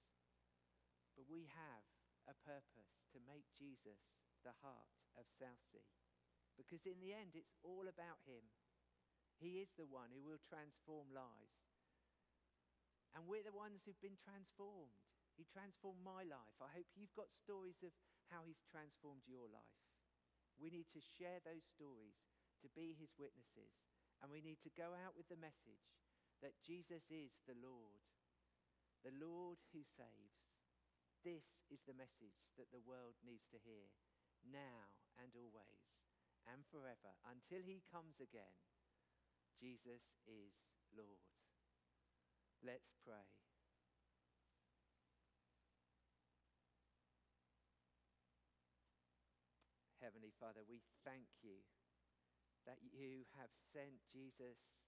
But 1.13 1.29
we 1.29 1.45
have 1.53 1.85
a 2.25 2.37
purpose 2.49 3.05
to 3.13 3.21
make 3.29 3.45
Jesus 3.53 4.01
the 4.41 4.57
heart 4.65 4.89
of 5.21 5.29
Southsea. 5.37 5.85
Because 6.57 6.89
in 6.89 7.01
the 7.05 7.13
end, 7.13 7.37
it's 7.37 7.53
all 7.61 7.85
about 7.85 8.25
Him. 8.25 8.49
He 9.37 9.61
is 9.61 9.73
the 9.77 9.89
one 9.89 10.09
who 10.13 10.25
will 10.25 10.41
transform 10.41 11.13
lives. 11.13 11.72
And 13.13 13.29
we're 13.29 13.45
the 13.45 13.55
ones 13.55 13.85
who've 13.85 14.01
been 14.01 14.21
transformed. 14.21 14.97
He 15.37 15.45
transformed 15.49 16.01
my 16.01 16.25
life. 16.25 16.57
I 16.61 16.73
hope 16.73 16.89
you've 16.97 17.17
got 17.17 17.33
stories 17.33 17.81
of 17.85 17.93
how 18.33 18.45
He's 18.49 18.65
transformed 18.69 19.29
your 19.29 19.49
life. 19.53 19.83
We 20.61 20.71
need 20.73 20.89
to 20.93 21.03
share 21.03 21.41
those 21.45 21.65
stories 21.65 22.21
to 22.63 22.71
be 22.73 22.95
his 22.95 23.11
witnesses. 23.19 23.75
And 24.23 24.31
we 24.31 24.39
need 24.39 24.63
to 24.63 24.79
go 24.79 24.95
out 24.95 25.19
with 25.19 25.27
the 25.27 25.41
message 25.41 25.91
that 26.39 26.63
Jesus 26.63 27.11
is 27.11 27.35
the 27.43 27.59
Lord, 27.59 28.07
the 29.03 29.15
Lord 29.19 29.59
who 29.75 29.83
saves. 29.83 30.39
This 31.27 31.67
is 31.71 31.83
the 31.87 31.99
message 31.99 32.47
that 32.59 32.71
the 32.71 32.83
world 32.83 33.19
needs 33.23 33.47
to 33.51 33.59
hear 33.59 33.91
now 34.47 34.95
and 35.19 35.35
always 35.35 35.83
and 36.47 36.67
forever 36.71 37.15
until 37.27 37.63
he 37.63 37.83
comes 37.87 38.19
again. 38.19 38.59
Jesus 39.59 40.03
is 40.27 40.55
Lord. 40.95 41.23
Let's 42.63 42.95
pray. 43.03 43.27
Heavenly 49.99 50.31
Father, 50.39 50.63
we 50.63 50.79
thank 51.03 51.27
you 51.43 51.67
that 52.63 52.79
you 52.87 53.27
have 53.35 53.51
sent 53.75 54.07
Jesus 54.07 54.79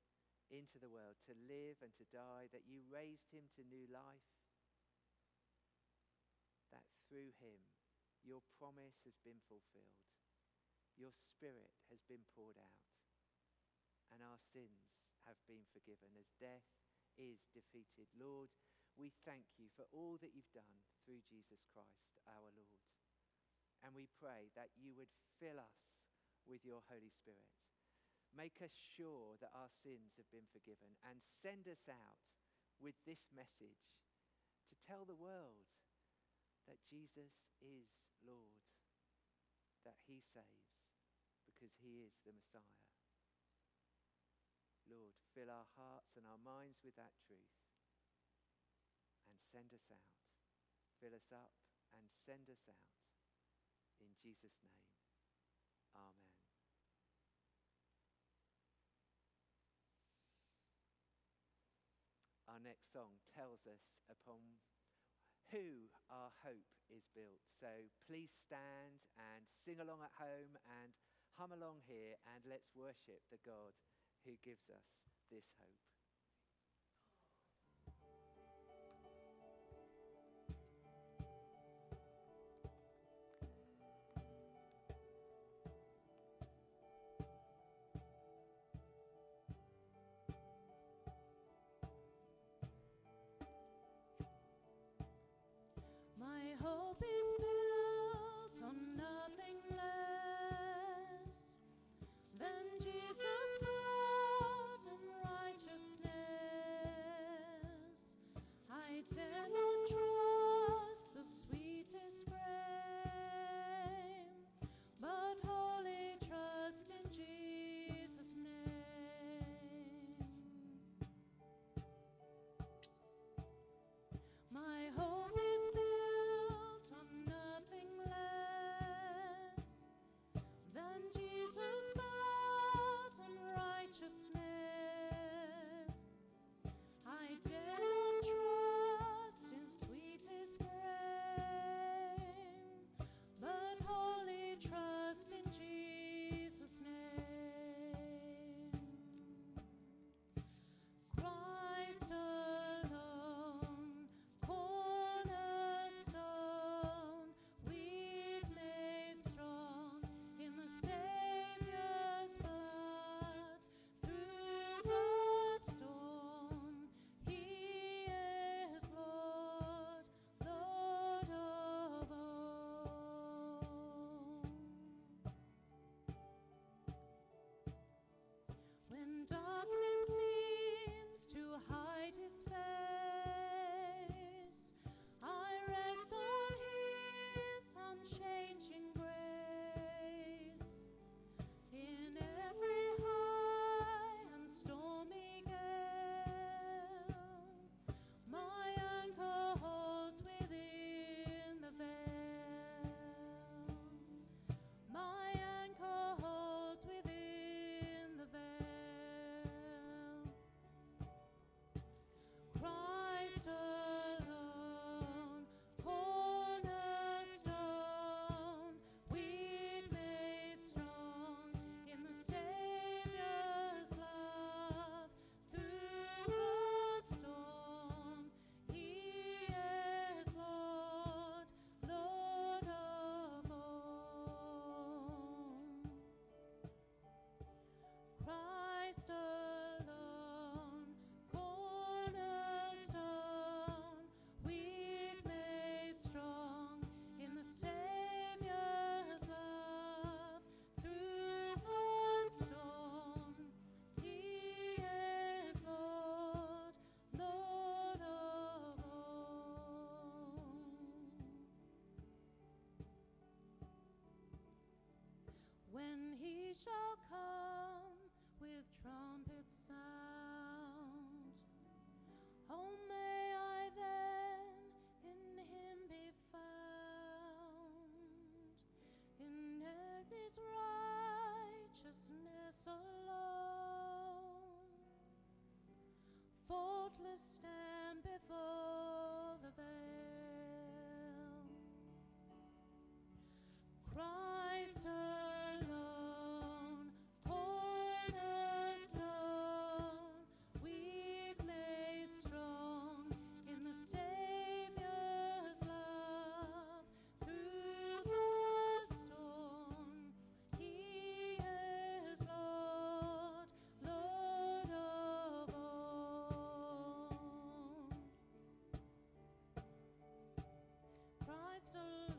into 0.55 0.79
the 0.79 0.87
world 0.87 1.19
to 1.27 1.35
live 1.51 1.83
and 1.83 1.91
to 1.99 2.07
die, 2.15 2.47
that 2.55 2.63
you 2.63 2.87
raised 2.87 3.35
him 3.35 3.51
to 3.59 3.67
new 3.67 3.91
life, 3.91 4.31
that 6.71 6.87
through 7.11 7.35
him 7.43 7.59
your 8.23 8.39
promise 8.55 9.03
has 9.03 9.19
been 9.27 9.43
fulfilled, 9.51 9.99
your 10.95 11.11
spirit 11.11 11.75
has 11.91 12.07
been 12.07 12.23
poured 12.39 12.55
out, 12.55 12.87
and 14.15 14.23
our 14.23 14.39
sins 14.39 14.95
have 15.27 15.43
been 15.51 15.67
forgiven 15.75 16.15
as 16.15 16.31
death 16.39 16.71
is 17.19 17.47
defeated. 17.55 18.11
Lord, 18.15 18.51
we 18.95 19.11
thank 19.27 19.47
you 19.59 19.67
for 19.75 19.87
all 19.91 20.19
that 20.23 20.35
you've 20.35 20.55
done 20.55 20.83
through 21.03 21.23
Jesus 21.27 21.67
Christ, 21.75 22.15
our 22.31 22.51
Lord. 22.55 22.83
And 23.83 23.93
we 23.93 24.09
pray 24.17 24.55
that 24.55 24.73
you 24.79 24.95
would 24.97 25.11
fill 25.43 25.59
us 25.59 25.81
with 26.47 26.63
your 26.65 26.81
Holy 26.87 27.11
Spirit. 27.11 27.53
Make 28.35 28.59
us 28.63 28.75
sure 28.75 29.39
that 29.39 29.55
our 29.55 29.71
sins 29.71 30.19
have 30.19 30.31
been 30.35 30.51
forgiven 30.51 30.99
and 31.07 31.23
send 31.23 31.71
us 31.71 31.87
out 31.87 32.23
with 32.83 32.99
this 33.07 33.31
message 33.31 33.95
to 34.71 34.75
tell 34.89 35.07
the 35.07 35.19
world 35.19 35.71
that 36.67 36.83
Jesus 36.91 37.45
is 37.61 37.87
Lord, 38.25 38.65
that 39.85 40.01
he 40.09 40.19
saves 40.19 40.81
because 41.45 41.77
he 41.85 42.01
is 42.01 42.17
the 42.25 42.33
Messiah. 42.33 42.84
Lord, 44.89 45.17
fill 45.33 45.49
our 45.49 45.69
hearts 45.77 46.17
and 46.17 46.29
our 46.29 46.41
minds 46.41 46.81
with 46.85 46.97
that 47.01 47.17
truth 47.25 47.57
and 49.33 49.41
send 49.51 49.73
us 49.73 49.89
out. 49.89 50.13
Fill 51.01 51.17
us 51.17 51.33
up 51.33 51.57
and 51.97 52.07
send 52.25 52.47
us 52.53 52.65
out. 52.69 52.93
In 54.03 54.13
Jesus' 54.21 54.61
name, 54.61 54.85
amen. 55.97 56.35
Our 62.45 62.61
next 62.63 62.93
song 62.93 63.19
tells 63.35 63.67
us 63.67 63.83
upon 64.07 64.63
who 65.51 65.91
our 66.07 66.31
hope 66.45 66.71
is 66.93 67.09
built. 67.11 67.43
So 67.59 67.91
please 68.07 68.31
stand 68.31 69.03
and 69.19 69.49
sing 69.65 69.81
along 69.81 70.07
at 70.07 70.15
home 70.15 70.55
and 70.83 70.95
hum 71.35 71.51
along 71.51 71.83
here 71.91 72.15
and 72.31 72.47
let's 72.47 72.71
worship 72.79 73.27
the 73.31 73.43
God 73.43 73.75
who 74.25 74.33
gives 74.45 74.69
us 74.71 74.85
this 75.31 75.45
hope. 75.61 75.84